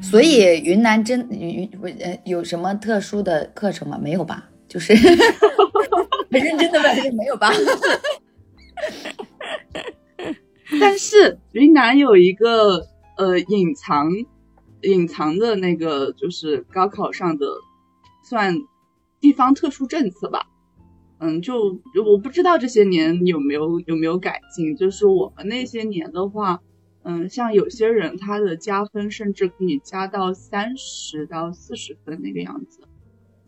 [0.00, 1.68] 所以云南真云
[2.00, 3.98] 呃有什么特殊的课程吗？
[4.02, 4.48] 没有吧？
[4.72, 4.94] 就是。
[6.30, 7.50] 很认真的问，没有吧？
[10.80, 12.86] 但是云南有一个
[13.18, 14.08] 呃隐藏
[14.80, 17.46] 隐藏的那个，就是高考上的
[18.24, 18.56] 算
[19.20, 20.46] 地方特殊政策吧。
[21.18, 24.74] 嗯，就我不知道这些年有没有有没有改进。
[24.74, 26.60] 就是我们那些年的话，
[27.02, 32.81] 嗯，像有些人他的加分甚至可以加到三十到四十分那个样子。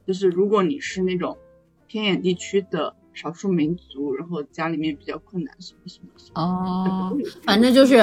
[0.07, 1.37] 就是如果你是那种。
[1.87, 7.97] 偏远地区的少数民族，然后家里面比较困难，什么什么什么哦，反正就是，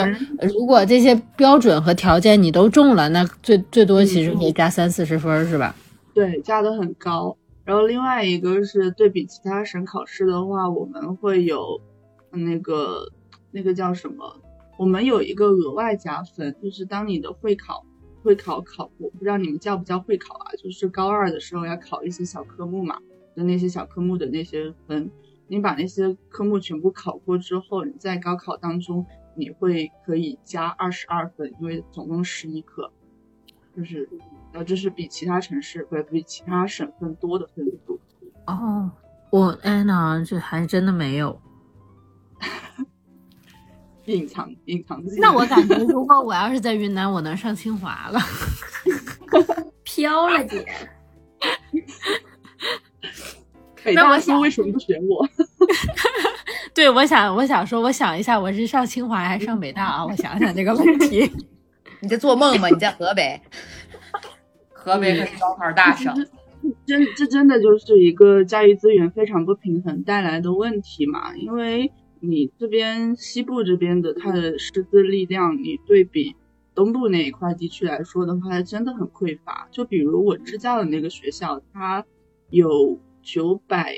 [0.53, 5.75] 如果这些标准和条件你都中了，那最最多其实可以加三四十分，是吧？
[6.13, 7.35] 对，加的很高。
[7.65, 11.81] 然后另外一个是对比其他省考试的话，我们会有
[12.29, 13.11] 那个
[13.51, 14.39] 那个叫什么？
[14.77, 17.83] 我们有一个额外加分，就是当你的会考
[18.23, 20.51] 会考考过，不知道你们叫不叫会考啊？
[20.57, 22.99] 就是高二的时候要考一些小科目嘛，
[23.35, 25.11] 就那些小科目的那些分，
[25.47, 29.05] 你把那些科目全部考过之后，你在高考当中
[29.35, 32.91] 你会可以加二十二分，因为总共十一科，
[33.75, 34.07] 就是
[34.53, 37.99] 呃这是比其他城市不是比其他省份多的分数。
[38.47, 38.91] 哦，
[39.31, 41.39] 我哎呢，这还真的没有。
[44.05, 45.21] 隐藏隐藏自己。
[45.21, 48.19] 那我感觉，如果我要是在云南，我能上清华了。
[49.83, 50.65] 飘了姐，
[53.83, 55.27] 北那我想大说为什么不选我？
[56.73, 60.05] 对，我想，我想说，我想一下，我是上清华还是上北大啊？
[60.05, 61.29] 我想想这个问题。
[61.99, 62.69] 你在做梦吗？
[62.69, 63.39] 你在河北？
[64.71, 66.13] 河北可是高考大省，
[66.85, 71.35] 真这真的就是一个教育资源非常不平衡带来的问题嘛？
[71.35, 76.35] 因为你这边西部这边的它的师资力量，你对比
[76.75, 79.67] 东部那一块地区来说的话，它真的很匮乏。
[79.71, 82.05] 就比如我支教的那个学校，它
[82.49, 83.97] 有九百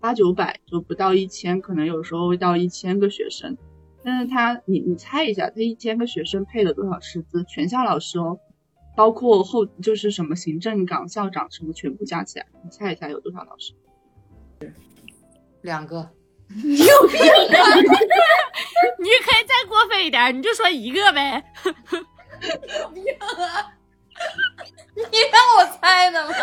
[0.00, 3.56] 八九百，就不到一千，可能有时候会到一千个学生。
[4.04, 7.42] 但是他，你你猜一下，他一千个学生配了多少师资？
[7.44, 8.38] 全校老师哦，
[8.96, 13.72] 包括后就是什么行政岗、校长什么全部加起来，你猜一下有多少老师？
[15.62, 16.10] 两个。
[16.64, 17.58] 你有病吧？
[18.98, 21.42] 你可以再过分一点，你就说一个呗。
[24.94, 26.34] 你让我猜的吗？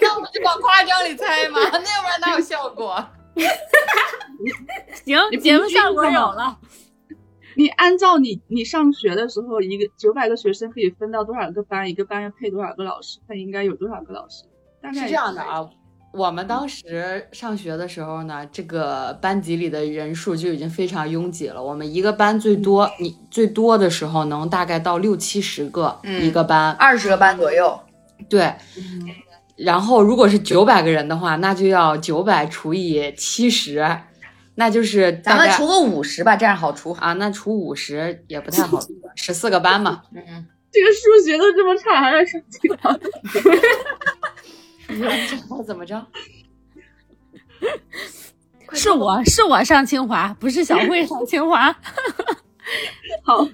[0.00, 3.04] 那我就往夸张里猜嘛，那要不然哪有效果？
[5.04, 6.58] 行节目效果有了。
[7.56, 11.88] 你按照你你上学的时候，一个九百个学生可以分到多少个班？
[11.88, 13.20] 一个班要配多少个老师？
[13.28, 14.44] 他应该有多少个老师？
[14.82, 15.68] 大概是这样的啊，
[16.14, 21.60] 我们当时上学的时候呢，这个班级里的人数就已经非常拥挤了。
[21.62, 27.80] 我们一个班最多，你最多的时候能大概到六七十个嗯一个班，二十个班左右，
[28.28, 28.54] 对。
[29.56, 33.84] 然后如果是九百个人的话，那就要九百除以七十，
[34.54, 36.92] 那就是咱们除个五十吧，这样好除。
[36.92, 38.80] 啊，那除五十也不太好，
[39.16, 40.02] 十四个班嘛。
[40.14, 42.40] 嗯嗯，这个数学都这么差，还要上
[45.66, 46.06] 怎么着？
[48.72, 51.70] 是我是我上清华，不是小慧上清华。
[53.22, 53.46] 好，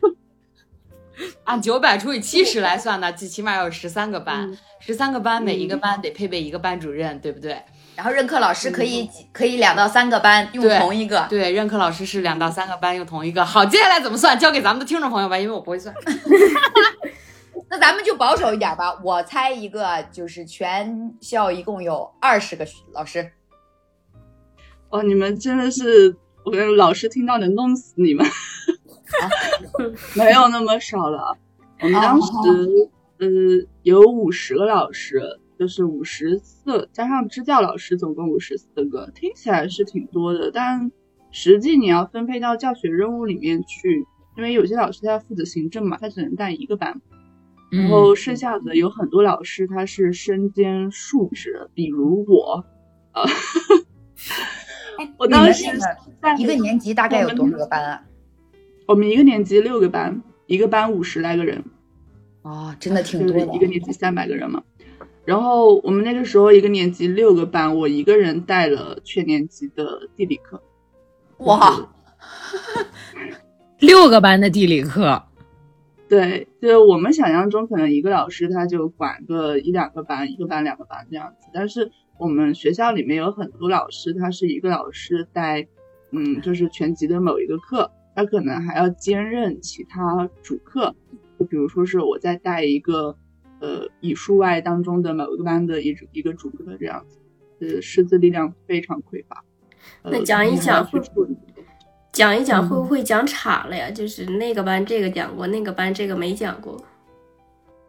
[1.45, 7.63] 按九百除以七十来算呢，最起码有十三个班，十三个班，每一个班得配备一个班主任，对不对？
[7.97, 11.27] 然后任课老师可以可以两到三个班用同一个。
[11.29, 13.45] 对，任课老师是两到三个班用同一个。
[13.45, 14.39] 好，接下来怎么算？
[14.39, 15.95] 交给咱们的听众朋友吧，因为我不会算。
[17.71, 23.31] 那咱们就保守一点吧，我猜一个，就是全校一共有二十个老师。
[24.91, 28.27] 哇，你们真的是，我跟老师听到能弄死你们。
[30.17, 31.37] 没有那么少了，
[31.81, 32.29] 我们当时、
[33.19, 33.29] 呃
[33.83, 35.23] 有五十个老师，
[35.59, 40.91] 就是五十四加上支教老师，总共五十四个，听起来是挺多的，但
[41.31, 44.05] 实际你要分配到教学任务里面去，
[44.37, 47.01] 因为有些老师他要负责行政嘛，他只能带一个班，
[47.71, 52.65] 然后剩下的有很多老师他是身兼数职，比如我，
[53.13, 53.23] 啊，
[55.17, 55.65] 我当时
[56.21, 58.03] 在一个年级大概有多少个班啊？
[58.87, 61.65] 我们一个年级六个班，一个班五十来个人，
[62.43, 63.53] 哦，真的挺就是多的。
[63.55, 64.63] 一个年级三百个人嘛。
[65.25, 70.61] 然后我们那个时候一个年级六个班，我一个人带了全年级的地理课。
[71.39, 71.89] 哇，
[73.79, 75.23] 六个班的地理课，
[76.11, 81.49] 对，就是我们想象中可能一个老师他就管个一两个班，一个班两个班这样子。
[81.55, 85.69] 但是我们学校里面有很多老师，他是一个老师带，
[86.11, 90.97] 嗯，就是全级的某一个课，他可能还要兼任其他主课，
[91.39, 93.17] 就比如说是我在带一个，
[93.61, 97.21] 呃，以数外当中的某一个班的一一个主课这样子，
[97.61, 99.45] 呃，师资力量非常匮乏。
[100.03, 100.85] 呃那讲一讲
[102.13, 103.91] 讲一讲会不会讲岔了呀？
[103.91, 106.83] 就是那个班这个讲过，那个班这个没讲过。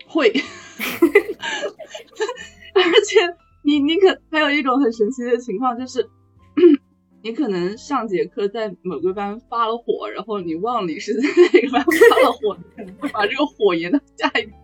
[0.08, 0.30] 会，
[2.76, 3.20] 而且
[3.64, 6.10] 你你可还有一种很神奇的情况，就是
[7.24, 14.52] 你可能上节课在某个班发了火，然后你忘了你是在哪个班发了火，你可能会把这个火延到下一个。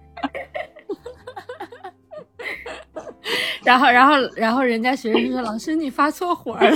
[3.63, 6.61] 然后然后然后人家学生说：“老师，你发错火了。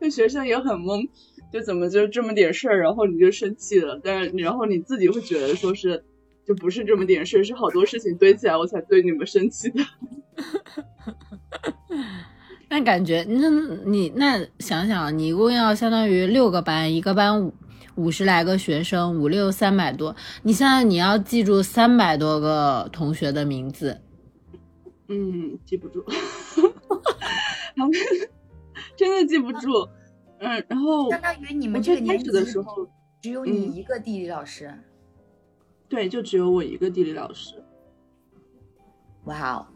[0.00, 1.08] 那学生也很懵，
[1.52, 6.02] 就怎么就这么点事儿，然后你就生气了，但是然后你自己会觉得说是。
[6.46, 9.84] 就不是这么点事儿，是好多事情堆起来，我才对你们生气的。
[12.68, 13.48] ”那感觉，那
[13.84, 17.54] 你那想想，你一共要相当于六个班，一个班五
[17.94, 20.16] 五十来个学生，五六三百多。
[20.42, 24.00] 你现在你要记住三百多个同学的名字，
[25.06, 26.04] 嗯，记不住，
[29.00, 29.88] 真的记不住。
[30.40, 32.86] 嗯，然后相当于你们这个年级最开始的时候，
[33.22, 34.70] 只有你嗯一个地理老师。
[35.88, 37.64] 对，就只有我一个地理老师。
[39.24, 39.66] 哇哦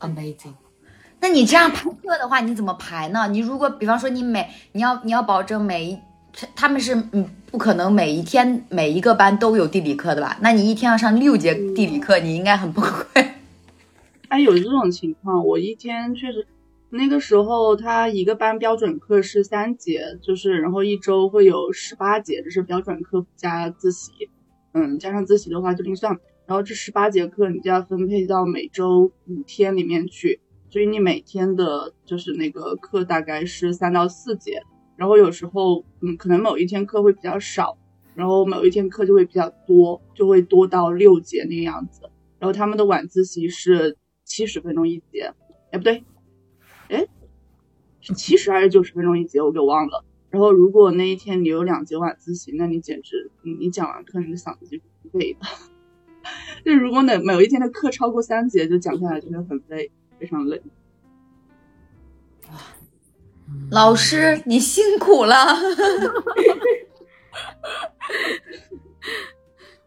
[0.00, 0.54] ，Amazing。
[1.20, 3.28] 那你这样排课的话，你怎么排呢？
[3.28, 5.98] 你如果比方说你每你要你要保证每一
[6.32, 10.36] 他他们是嗯不可能每一天每一个班都有地理课的吧？
[10.40, 13.30] 那你一天要上六节地理课，你应该很崩溃。
[14.28, 16.46] 哎，有这种情况，我一天确实，
[16.90, 24.12] 那个时候他一个班标准课是三节，就是然后一周会有十八节，这是标准课加自习，
[24.72, 26.18] 嗯，加上自习的话就另算。
[26.46, 34.62] 然后这十八节课你就要分配到每周五天里面去，所以你每天的就是那个课大概是三到四节，
[34.96, 37.76] 然后有时候嗯可能某一天课会比较少，
[38.14, 42.00] 然后某一天课就会比较多，就会多到六节那个样子。
[42.38, 45.34] 然后他们的晚自习是七十分钟一节，
[45.70, 46.02] 哎不对，
[46.88, 47.06] 哎
[48.00, 50.04] 是七十还是九十分钟一节，我给忘了。
[50.30, 54.78] 然后如果那一天你有两节晚自习，那你简直你你讲完课你的嗓子就
[55.10, 55.40] 不累的。
[56.64, 60.62] 就如果哪某一天的课超过三节，就讲下来真的很累，非常累。
[63.72, 65.34] 老师，你辛苦了。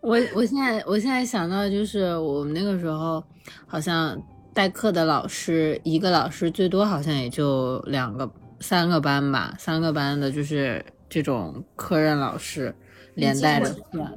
[0.02, 3.24] 我我现在我现在想到就是我们那个时候
[3.68, 4.20] 好像
[4.54, 8.30] 代课的老师，一个老师最多好像也就两个
[8.60, 12.76] 三个班吧，三个班的就是这种科任老师
[13.16, 14.12] 连带着算。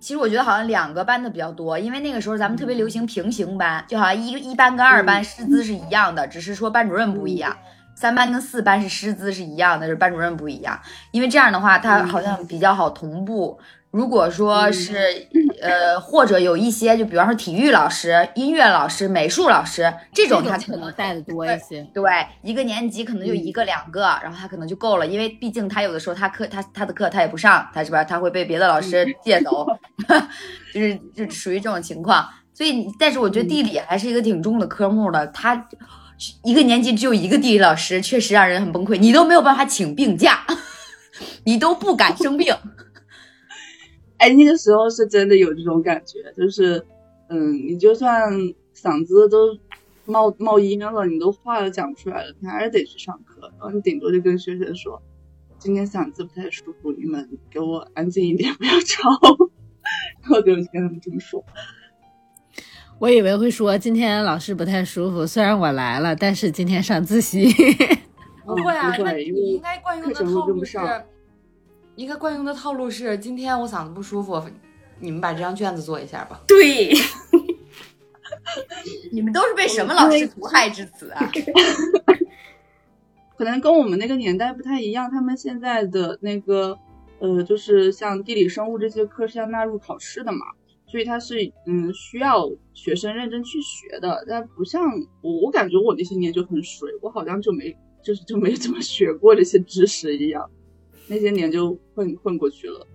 [0.00, 7.56] 其实我觉得好像两个班的比较多，因为那个时候咱们特别流行平行班，就好像一一班跟二班师资是一样的，只是说班主任不一样。
[7.94, 10.78] 三班跟四班是师资是一样的，是班主任不一样。
[11.12, 13.58] 因为这样的话，他好像比较好同步。
[13.96, 15.26] 如果说是
[15.62, 21.82] 呃，或者有一些，就比方说体育老师、音乐老师、美术老师这种，他可能带的多一些。
[21.94, 22.04] 对，
[22.42, 28.04] 一个年级可能就一个两个，然后他可能就够了，因为毕竟他有的时候他课他他的课他也不上，他是吧？
[28.04, 29.66] 他会被别的老师借走，
[30.74, 32.28] 就是就属于这种情况。
[32.52, 35.66] 所以，但是我觉得地理还是一个挺重的科目的，他
[36.44, 40.44] 一个年级只有一个地理老师，确实让人很崩溃，你都没有办法请病假，
[41.44, 42.54] 你都不敢生病。
[44.18, 46.84] 哎，那个时候是真的有这种感觉，就是，
[47.28, 48.32] 嗯，你就算
[48.74, 49.58] 嗓子都
[50.04, 53.50] 冒冒烟了，你都话都讲不出来了，你还是得去上课。
[53.58, 55.02] 然后你顶多就跟学生说，
[55.58, 59.10] 今天嗓子不太舒服，你们给我安静一点，不要吵。
[60.22, 61.44] 然后就跟他们这么说。
[62.98, 67.52] 我以为会说今天老师不太舒服，虽然我来了，但是今天上自习。
[68.44, 70.78] 不会啊，那不会，因你应该惯用的套路是
[71.96, 74.42] 都跟不上。，应该惯用的套路是，今天我嗓子不舒服，
[75.00, 76.42] 你们把这张卷子做一下吧。
[76.46, 76.92] 对，
[79.12, 81.30] 你们都是被什么老师毒害至此啊？
[83.36, 86.78] 可能跟我们那个年代不太一样，他们现在的那个
[87.18, 90.38] 呃，就是像地理、生物这些课是要纳入考试的嘛，
[90.86, 94.24] 所以它是嗯需要学生认真去学的。
[94.26, 94.82] 但不像
[95.20, 100.50] 我，我感觉我那些年就很水，我好像就没就是就没怎么学过这些知识一样，
[101.06, 102.86] 那些年就混混过去了。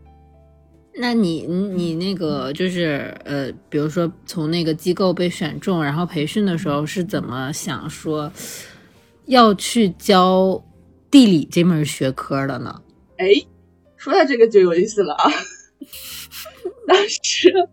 [0.94, 8.30] 那你你那个就是呃，比如说从那个机构被选中，然后培训的时候是怎么想说
[9.26, 10.62] 要去教
[11.10, 12.82] 地理这门学科的呢？
[13.18, 13.28] 哎，
[13.96, 15.32] 说到这个就有意思了啊！
[16.88, 17.70] 当时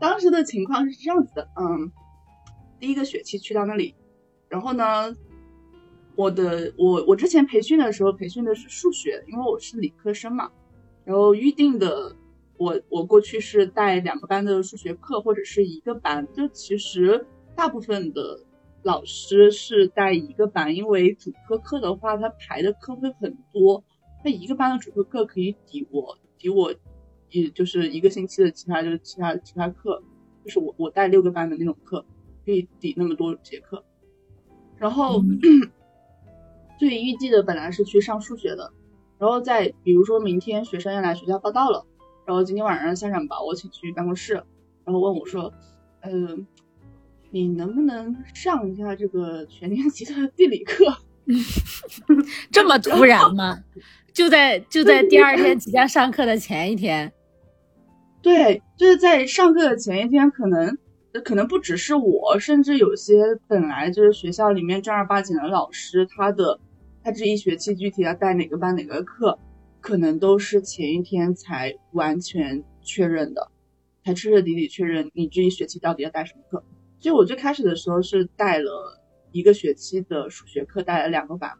[0.00, 1.92] 当时的情况是这样子的，嗯，
[2.80, 3.94] 第一个学期去到那里，
[4.48, 5.14] 然后呢，
[6.16, 10.50] 我的我我之前培训的时候培训的是数学，因为我是理科生嘛，
[11.04, 12.14] 然后预定的
[12.58, 18.44] 我我过去是带两个班的数学课或者是一个班，就其实大部分的
[18.82, 23.82] 老师是带一个班，因为主科课的话，他排的课会很多，
[24.22, 26.74] 他一个班的主科课可以抵我抵我，
[27.30, 30.02] 也就是一个星期的其他就是其他其他课，
[30.44, 32.04] 就是我我带六个班的那种课，
[32.44, 33.84] 可以抵那么多节课。
[34.76, 35.22] 然后、
[36.80, 38.72] 最预计的本来是去上数学的，
[39.18, 41.84] 然后在比如说明天学生要来学校报到了，
[42.24, 44.32] 然后今天晚上校长把我请去办公室，
[44.86, 45.52] 然后问我说，
[46.00, 46.46] 嗯、
[47.30, 50.86] 你能不能上一下这个全年级的地理课？
[52.50, 53.62] 这么突然吗？
[54.14, 57.12] 就在就在第二天即将上课的前一天，
[58.22, 60.78] 对，就是在上课的前一天，可能
[61.22, 66.58] 可能不只是我，甚至有些本来就是学校里面正儿八经的老师，他的
[67.02, 69.38] 他这一学期具体要带哪个班哪个课，
[69.80, 73.50] 可能都是前一天才完全确认的，
[74.04, 76.62] 才彻彻底底确认你这一学期到底要带什么课。
[76.98, 79.00] 就我最开始的时候是带了
[79.32, 81.50] 一个学期的数学课，带了两个班，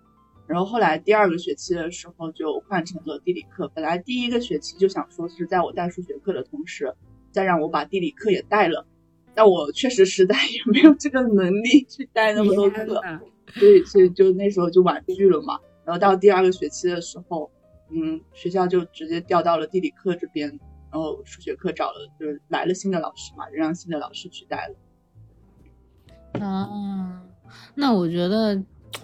[0.47, 3.71] 然后后来第二个学期的时候就换成了地理课。
[3.75, 6.93] 本来第一个学期就想说是在我带数学课的同时，
[7.31, 8.87] 再让我把地理课也带了，
[9.35, 13.01] 但我确实实在也没有这个能力去带那么多课，
[13.55, 15.59] 所以所以就那时候就婉拒了嘛。
[15.85, 17.51] 然后到第二个学期的时候，
[17.91, 20.49] 嗯，学校就直接调到了地理课这边，
[20.93, 26.45] 然后数学课找了就是来了新的老师嘛，就让新的老师取代了。
[26.45, 27.23] 啊，
[27.75, 28.63] 那我觉得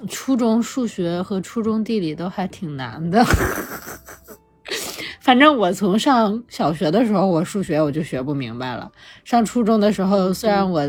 [0.09, 3.24] 初中数学和初中地理都还挺难的。
[5.20, 8.92] 反正我从上小学的时候，我数学我就学不明白了。
[9.24, 10.88] 上初中的时候，虽然我，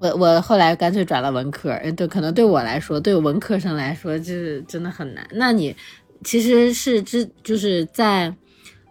[0.00, 5.26] 我我后来干脆转了文科，对，可能对我来说，对文科生来说，就是真的很难。
[5.32, 5.74] 那你
[6.24, 8.34] 其实是之就是在。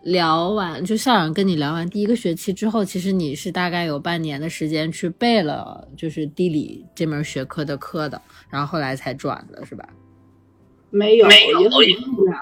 [0.03, 9.89] 聊完就校长跟你聊完第一个学期之后，其实你是大概有半年的时间去背了，就是地理这门学科的课的，然后后来才转的是吧？
[10.91, 12.39] 没有，没有，也很突然。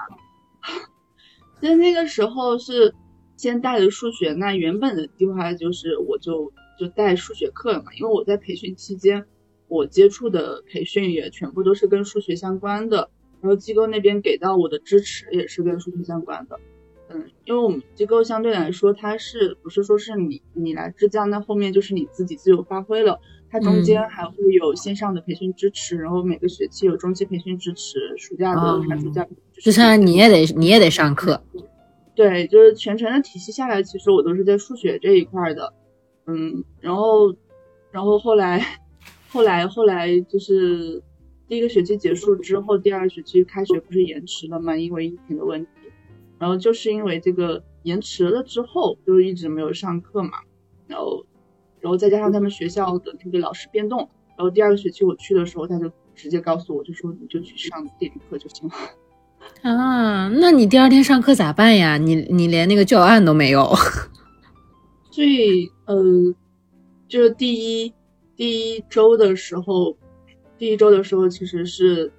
[1.60, 2.94] 其实那个时候是
[3.36, 9.26] 先带着数学，那原本的计划就是我就就带数学课了嘛，因为我在培训期间，
[9.68, 13.10] 我接触的培训也全部都是跟数学相关的，
[13.42, 16.60] 然后机构那边给到我的支持也是跟数学相关的。
[17.10, 23.20] 嗯，因为我们机构相对来说，它是不是说是你你来支教，那后面就是你自己自由发挥了。
[23.52, 29.26] 它中间还会有线上的培训支持，然后每个学期有中期培训支持，暑假的寒暑假。
[29.54, 31.42] 就像你也得你也得上课。
[32.16, 35.72] 对，就是全程的体系下来，其实我都是在数学这一块的。
[36.28, 37.34] 嗯，然后
[37.92, 38.80] 然后后来
[39.30, 41.02] 后来后来就是
[41.48, 44.76] 第一个学期结束之后，第二学期开学不是延迟了吗？
[44.76, 45.70] 因为疫情的问题。
[46.38, 50.40] 然后就是因为这个延迟了之后，就一直没有上课嘛。
[50.88, 51.26] 然后，
[51.80, 54.00] 然后再加上他们学校的那个老师变动，
[54.38, 58.76] 然后第二个学期我去的时候，他就直接告诉我，就说你就去上地理课就行了。
[59.62, 61.98] 啊，那你第二天上课咋办呀？
[61.98, 63.74] 你你连那个教案都没有。
[65.10, 66.04] 最呃，
[67.08, 67.94] 就是第一
[68.36, 69.98] 第一周的时候，
[70.58, 72.12] 第一周的时候其实是，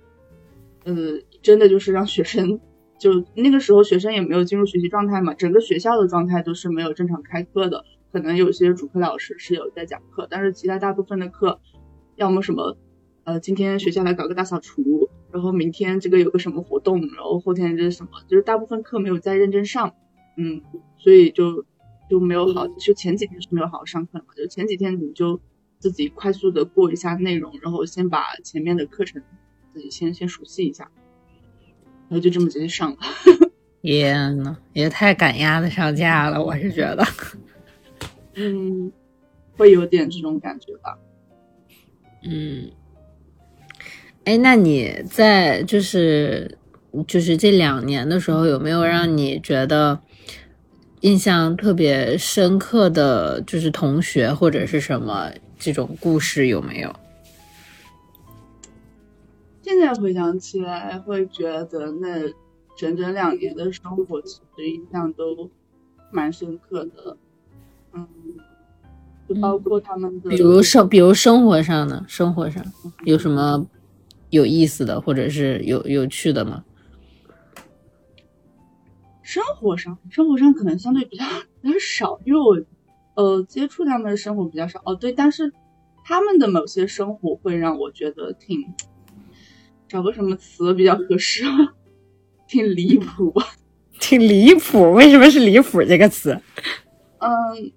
[0.85, 0.95] 呃，
[1.43, 2.61] 真的就是让学生。
[2.99, 7.85] 就那个时候，学生也没有进入学习状态嘛，整个学校的状态都是没有正常开课的。
[8.11, 11.61] 可能有些主课老师是有在讲课，但是其他大部分的课，
[12.15, 12.79] 要么什么，
[13.25, 19.93] 呃，今天学校来搞个大扫除，然后明天这个有个什么活动，然后后天这是什么，就是大部分课没有在认真上，
[20.39, 20.63] 嗯，
[20.97, 21.67] 所以就
[22.09, 25.41] 就没有好，就前几天是没有好好上课的嘛，就前几天你就
[25.79, 29.23] 自己快速的过一下内容，然后先把前面的课程
[29.73, 30.91] 自己先先熟悉一下。
[32.09, 32.99] 然后就这么直接上了，
[33.83, 37.05] 天呐，也太赶鸭子上架了，我是觉得，
[38.35, 38.93] 嗯，
[39.57, 40.97] 会有点这种感觉吧，
[42.23, 42.71] 嗯，
[44.23, 46.57] 哎，那你在就是
[47.09, 50.01] 就是这两年的时候，有没有让你觉得
[51.01, 56.95] 印象特别深刻的就是同学或者是什么这种故事有没有？
[59.63, 62.21] 现在回想起来，会觉得那
[62.79, 65.51] 整整两年的生活，其实印象都
[66.11, 67.17] 蛮深刻的。
[67.93, 68.07] 嗯，
[69.29, 72.65] 就包括他们的，比如生，比如生活上的，生活上
[73.05, 73.67] 有什么
[74.31, 76.65] 有意思的，或者是有有趣的吗？
[79.27, 81.25] 生活上，生活上可能相对比较
[81.61, 82.65] 比较少，因为我
[83.21, 84.81] 呃接触他们的生活比较少。
[84.85, 85.53] 哦，对，但是
[86.05, 88.73] 他们的某些生活会让我觉得挺。
[89.89, 91.45] 找个什么词比较合适？
[92.47, 93.35] 挺离谱，
[93.99, 94.93] 挺离谱。
[94.93, 96.41] 为什么是离谱这个词？
[97.19, 97.73] 嗯，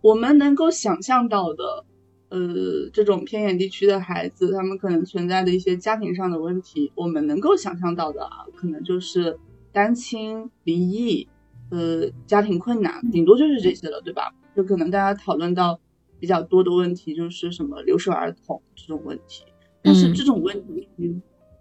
[0.00, 1.84] 我们能够想象到的，
[2.30, 9.36] 呃，这种偏远地区的孩子，他们可能存在的一些家庭上的问题，我们能够想象到的啊，可能就是
[9.74, 11.28] 单亲、离异，
[11.70, 14.32] 呃，家庭困难，顶多就是这些了，对吧？
[14.56, 15.80] 就可能大家讨论到
[16.20, 19.44] 比较多的问题，就是什么留守儿童这种问题。
[19.82, 20.88] 但是这种问题，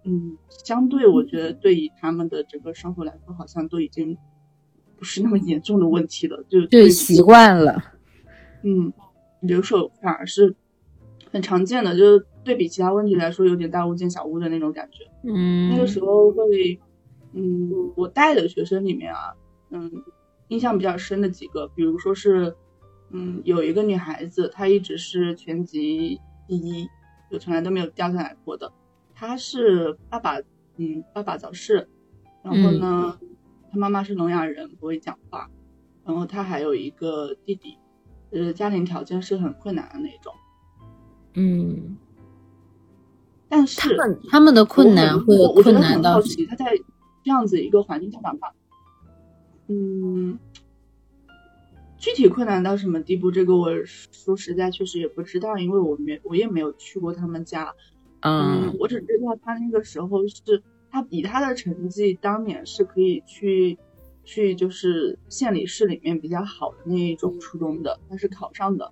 [0.05, 4.15] 嗯，相对我觉得对于他们的整个生活来说，好像都已经
[4.95, 7.83] 不是那么严重的问题了，就就习惯了。
[8.61, 8.93] 嗯，
[9.41, 10.55] 留守反而是
[11.31, 15.03] 很常见的，就是对比其他问题来说，有点大巫见小巫的那种感觉。
[15.23, 16.79] 嗯，那个时候会，
[17.33, 19.33] 嗯，我带的学生里面啊，
[19.71, 19.91] 嗯，
[20.47, 22.55] 印象比较深的几个，比如说是，
[23.11, 26.87] 嗯，有一个女孩子，她一直是全级第一。
[27.31, 28.71] 就从来都没有掉下来过的。
[29.15, 30.37] 她是爸爸，
[30.77, 31.89] 嗯，爸爸早逝，
[32.43, 33.17] 然后呢，
[33.71, 35.49] 她妈妈是聋哑人，不会讲话，
[36.05, 37.79] 然后她还有一个弟弟，
[38.29, 40.31] 呃，家庭条件是很困难的那种。
[41.33, 41.97] 嗯，
[43.49, 46.65] 但是他们他们的困难会我我觉得困难到很好奇，他在
[47.23, 48.53] 这样子一个环境下长大，
[49.67, 50.37] 嗯，
[51.97, 57.73] 具体困难到什么地步，这个我说实在确实也不知道，因为我没我也没有去过他们家，
[58.21, 60.61] 嗯我只知道他那个时候是
[60.91, 63.77] 他以他的成绩，当年是可以去
[64.23, 68.91] 去就是县里市里面比较好的那一种初中的，他是考上的。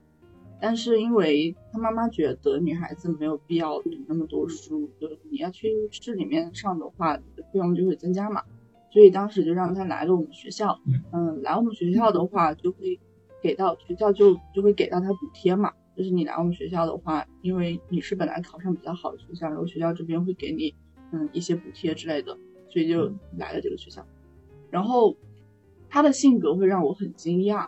[0.62, 8.44] 但是因为他妈妈觉得女孩子没有必要读那么多书，就是你要去市里面上的话，你的费用就会增加嘛，
[8.92, 10.80] 所以当时就让他来了我们学校。
[11.12, 13.00] 嗯，来我们学校的话，就会
[13.42, 20.76] 给到学校就就会给到他补贴嘛，就是你来我们学校的话，因为你是本来考上比较好的学校，然后学校这边会给你
[21.12, 22.38] 嗯一些补贴之类的，
[22.70, 24.06] 所以就来了这个学校。
[24.70, 25.18] 然后
[25.90, 27.68] 他的性格会让我很惊讶，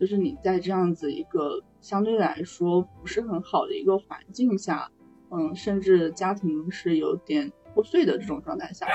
[0.00, 4.90] 就是你在这样子一个相对来说不是很好的一个环境下，
[5.30, 8.86] 嗯，甚至家庭是有点破碎的这种状态下，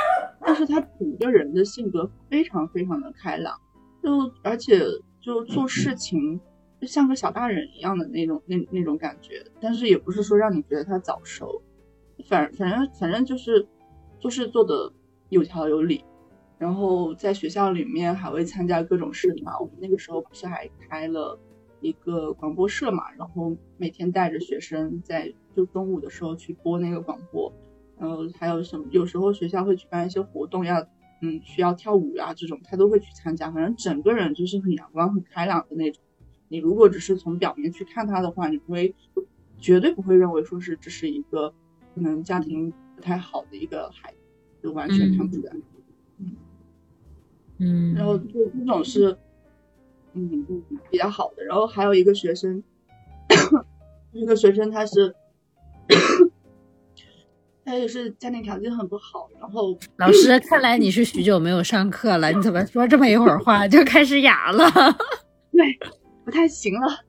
[0.42, 3.60] 但是他整个人的性格非常非常的开朗，
[4.02, 4.82] 就而且
[5.22, 6.40] 就做事情
[6.80, 11.62] 就像个小大人一样的那种那那种感觉，但是也不是说让你觉得他早熟，
[12.26, 13.68] 反反正反正就是
[14.20, 14.94] 做事做的
[15.30, 16.06] 有条有理，
[16.58, 21.38] 然后在学校里面还会参加各种社团，我们那个时候不是还开了
[21.82, 27.54] 一个广播社嘛，然后每天带着学生在就中午的时候去播那个广播，
[28.00, 30.86] 然后还有什么有时候学校会举办一些活动要
[31.22, 36.02] 嗯需要跳舞啊这种，他都会去参加，反正整个人就是很阳光很开朗的那种。
[36.50, 38.96] 你如果只是从表面去看他的话，你不会
[39.58, 41.54] 绝对不会认为说是这是一个
[41.94, 44.18] 可能家庭不太好的一个孩子，
[44.64, 45.54] 就完全看不出来。
[47.60, 49.18] 嗯，然后就这种是，
[50.18, 51.44] 嗯，比较好的。
[51.44, 52.64] 然后还有一个学生，
[54.12, 55.16] 一个学生他是，
[57.64, 64.66] 他也是家庭条件很不好，然后老师，看来你是许久没有上课了，你怎么说这么一会儿话就开始哑了？
[65.52, 65.80] 对
[66.26, 67.00] 不太行了，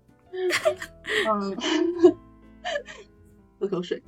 [1.29, 1.57] 嗯，
[3.59, 4.03] 喝口水。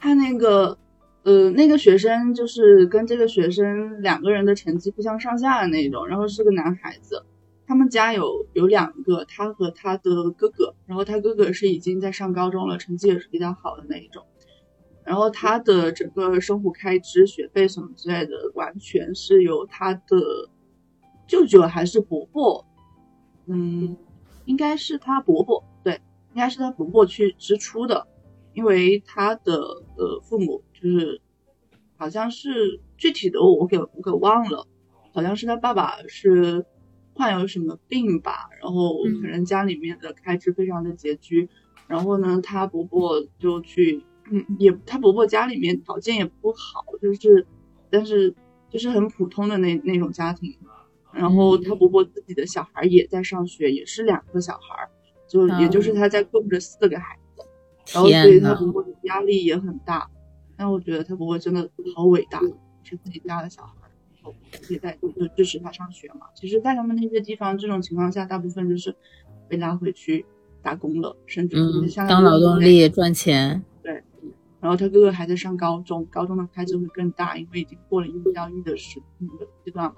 [0.00, 0.76] 他那个
[1.24, 7.24] 呃，那个学生就是跟这个学生两个人的成绩不相上下的那一种，然后是个男孩子，
[7.64, 14.24] 他们家有有两个，他和他的哥哥，然后他哥哥是已经在上高中了，成绩也是比较好的那一种，
[15.04, 20.18] 然后他的整个生活开支、学费什么之类的，完全是由他的
[21.28, 22.66] 舅舅还是伯伯，
[23.46, 23.96] 嗯，
[24.44, 26.00] 应该是他伯伯，对，
[26.32, 28.08] 应该是他伯伯去支出的。
[28.54, 29.54] 因为他的
[29.96, 31.20] 呃父母就是
[31.96, 34.66] 好像是具体的我给我给忘了，
[35.12, 36.64] 好像是他爸爸是
[37.14, 41.48] 患有什么病吧，然后可能家里面的开支非常的拮据，
[41.86, 47.46] 然后呢他伯伯就去嗯也他伯伯家里面条件也不好，就是
[47.90, 48.34] 但是
[48.70, 50.56] 就是很普通的那那种家庭，
[51.12, 54.88] 然后他伯伯自己的小孩也在上学，也是两个小孩，
[55.28, 57.21] 就也就是他在供着四个孩子。
[57.92, 60.08] 然后，所以他伯伯的压力也很大，
[60.56, 62.40] 但我觉得他不会真的好伟大，
[62.82, 63.74] 是自己家的小孩，
[64.14, 64.34] 然后
[64.70, 66.26] 也在就支持他上学嘛。
[66.34, 68.94] 其实，在他们那些地方，这种情况下，大部分就是
[69.48, 70.24] 被拉回去
[70.62, 73.62] 打工了，甚至嗯像当劳动力赚钱。
[73.82, 74.02] 对，
[74.60, 79.94] 然后他哥哥还在上高中，高中的开支会更大，因为已经过了义务教育的时那个阶段了。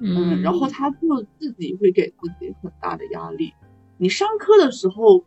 [0.00, 0.98] 嗯，然后他就
[1.38, 3.52] 自己会给自己很大的压力。
[3.98, 5.24] 你上课的时候。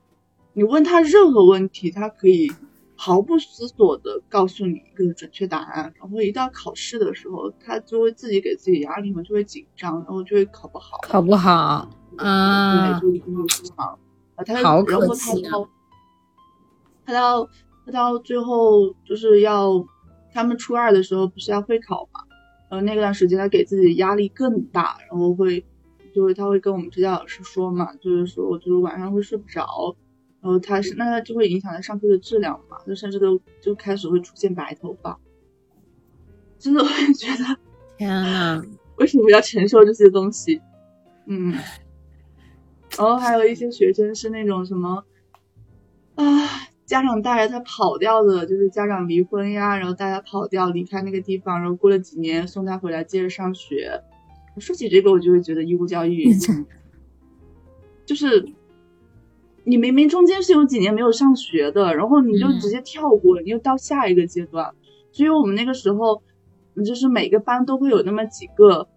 [0.53, 2.51] 你问他任何问题，他可以
[2.95, 5.93] 毫不思索的告诉你一个准确答案。
[5.97, 10.97] 然后一到考试的时候，他就会自己给自己压力嘛，就会紧张，然后就会考不好。
[11.03, 13.97] 考不好啊，对，就就非常。
[14.35, 15.69] 啊，他好然后他到
[17.05, 17.49] 他到
[17.85, 19.85] 他到最后就是要
[20.33, 22.19] 他们初二的时候不是要会考嘛？
[22.69, 25.65] 然后那段时间他给自己压力更大，然后会
[26.13, 29.95] 就是他会跟我们支教老师说嘛，就是说我就是晚上会睡不着。
[30.41, 35.19] 然后他是，那他就会影响他上课的质量嘛，就甚至都就开始会出现白头发，
[36.57, 37.59] 真的会觉得
[37.95, 38.63] 天呐，
[38.95, 40.59] 为什么要承受这些东西？
[41.27, 41.53] 嗯，
[42.97, 45.05] 然后还有一些学生是那种什么
[46.15, 46.25] 啊，
[46.87, 54.01] 家长带着他跑掉的，就是家长离婚呀，然后带他跑掉离开那个地方，然后过了几年送他回来接着上学。
[54.57, 56.25] 说起这个，我就会觉得义务教育
[58.07, 58.51] 就是。
[59.63, 64.73] 你明明中间是有几年没有上学的，然后你就直接跳过了，你又到下一个阶段。
[65.11, 66.23] 所以我们那个时候
[66.85, 68.87] 就是每个班都会有那么几个，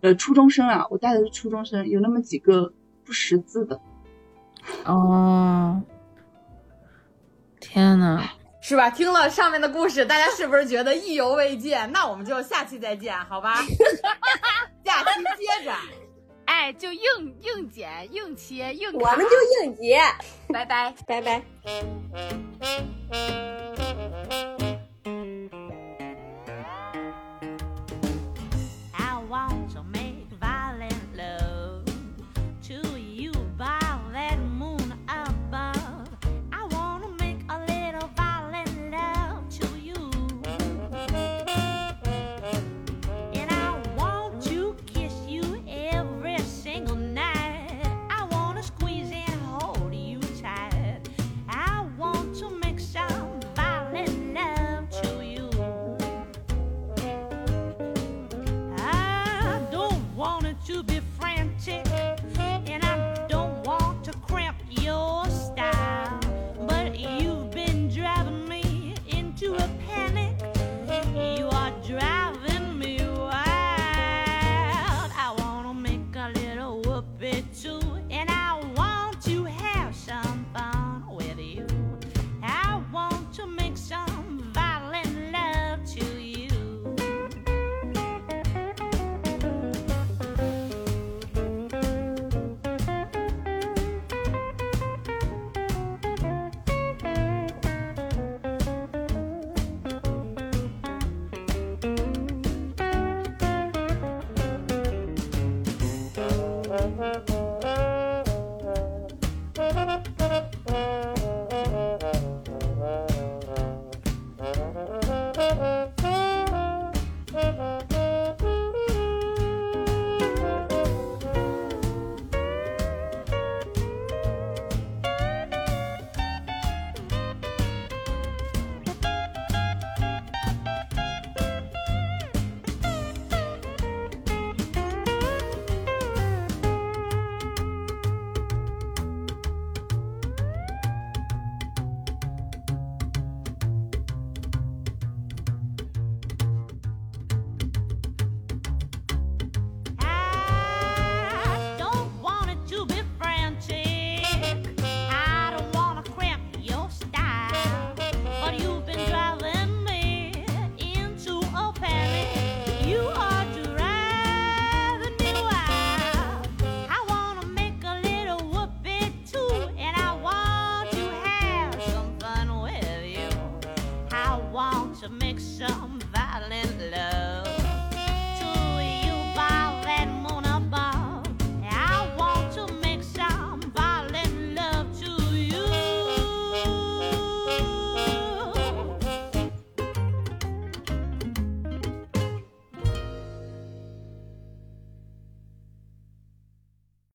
[0.00, 2.72] 呃，初中生啊，我带的是初中生，有那么几个
[3.04, 3.80] 不识字的。
[4.84, 5.82] 哦，
[7.60, 8.20] 天呐，
[8.60, 8.90] 是吧？
[8.90, 11.76] 听了上面的故事，大家是不是觉得意犹未尽？
[11.92, 13.56] 那我们就下期再见，好吧？
[14.84, 15.72] 下期接着，
[16.44, 20.00] 哎，就硬硬剪、硬切、硬我们就硬截，
[20.48, 20.94] 拜拜。
[21.06, 21.42] 拜拜。